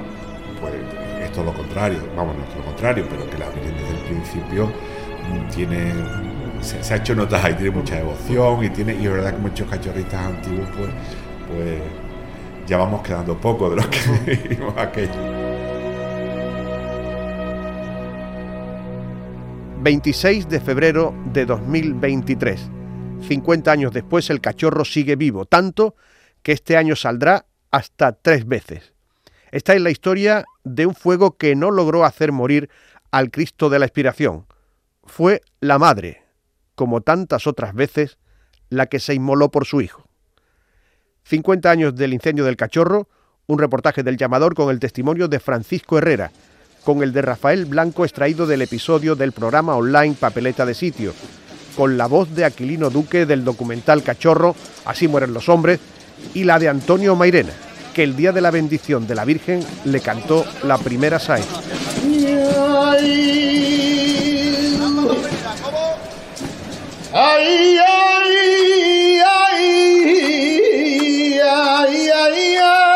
pues 0.59 0.73
es 1.21 1.31
todo 1.31 1.45
lo 1.45 1.53
contrario, 1.53 1.99
vamos, 2.15 2.35
no 2.35 2.43
es 2.43 2.49
todo 2.49 2.59
lo 2.59 2.65
contrario, 2.65 3.05
pero 3.09 3.29
que 3.29 3.37
la 3.37 3.49
Virgen 3.49 3.75
desde 3.77 3.97
el 3.97 4.03
principio 4.05 4.69
tiene, 5.53 5.93
se, 6.61 6.93
ha 6.93 6.97
hecho 6.97 7.15
notas 7.15 7.43
ahí, 7.43 7.53
tiene 7.53 7.71
mucha 7.71 7.95
devoción 7.95 8.63
y 8.63 8.69
tiene, 8.69 8.95
y 8.95 9.05
es 9.05 9.11
verdad 9.11 9.33
que 9.33 9.41
muchos 9.41 9.69
cachorristas 9.69 10.25
antiguos, 10.25 10.67
pues, 10.77 10.89
pues 11.53 11.81
ya 12.65 12.77
vamos 12.77 13.01
quedando 13.01 13.37
poco 13.37 13.69
de 13.69 13.77
los 13.77 13.87
que 13.87 13.99
vivimos 14.25 14.77
aquello. 14.77 15.36
26 19.87 20.49
de 20.49 20.59
febrero 20.59 21.15
de 21.31 21.45
2023. 21.45 22.59
50 23.25 23.71
años 23.71 23.93
después 23.93 24.29
el 24.29 24.41
cachorro 24.41 24.83
sigue 24.83 25.15
vivo, 25.15 25.45
tanto 25.45 25.95
que 26.43 26.51
este 26.51 26.75
año 26.75 26.97
saldrá 26.97 27.45
hasta 27.71 28.11
tres 28.11 28.45
veces. 28.45 28.91
Esta 29.49 29.75
es 29.75 29.81
la 29.81 29.89
historia 29.89 30.43
de 30.65 30.87
un 30.87 30.93
fuego 30.93 31.37
que 31.37 31.55
no 31.55 31.71
logró 31.71 32.03
hacer 32.03 32.33
morir 32.33 32.69
al 33.11 33.31
Cristo 33.31 33.69
de 33.69 33.79
la 33.79 33.85
Expiración. 33.85 34.45
Fue 35.05 35.41
la 35.61 35.79
madre, 35.79 36.21
como 36.75 36.99
tantas 36.99 37.47
otras 37.47 37.73
veces, 37.73 38.17
la 38.69 38.87
que 38.87 38.99
se 38.99 39.13
inmoló 39.13 39.51
por 39.51 39.63
su 39.63 39.79
hijo. 39.79 40.09
50 41.23 41.71
años 41.71 41.95
del 41.95 42.11
incendio 42.11 42.43
del 42.43 42.57
cachorro, 42.57 43.07
un 43.45 43.57
reportaje 43.57 44.03
del 44.03 44.17
llamador 44.17 44.53
con 44.53 44.69
el 44.69 44.81
testimonio 44.81 45.29
de 45.29 45.39
Francisco 45.39 45.97
Herrera, 45.97 46.33
con 46.87 47.03
el 47.03 47.11
de 47.11 47.21
Rafael 47.21 47.65
Blanco 47.65 48.05
extraído 48.05 48.47
del 48.47 48.61
episodio 48.61 49.17
del 49.17 49.33
programa 49.33 49.75
online 49.75 50.15
Papeleta 50.17 50.65
de 50.65 50.73
Sitio, 50.73 51.13
con 51.75 51.97
la 51.97 52.07
voz 52.07 52.33
de 52.33 52.45
Aquilino 52.45 52.89
Duque 52.89 53.25
del 53.25 53.43
documental 53.43 54.03
Cachorro, 54.03 54.55
Así 54.85 55.09
mueren 55.09 55.33
los 55.33 55.49
hombres, 55.49 55.81
y 56.33 56.45
la 56.45 56.59
de 56.59 56.69
Antonio 56.69 57.13
Mairena, 57.17 57.51
que 57.93 58.03
el 58.03 58.15
día 58.15 58.31
de 58.31 58.39
la 58.39 58.51
bendición 58.51 59.05
de 59.05 59.15
la 59.15 59.25
Virgen 59.25 59.59
le 59.83 59.99
cantó 59.99 60.45
la 60.63 60.77
primera 60.77 61.19
saeta. 61.19 61.59
Ay, 67.13 67.77
ay, 67.85 69.19
ay, 69.25 69.59
ay, 71.43 72.09
ay, 72.13 72.86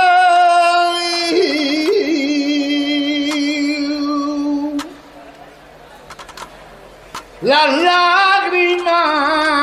Las 7.41 7.75
lágrimas, 7.81 9.60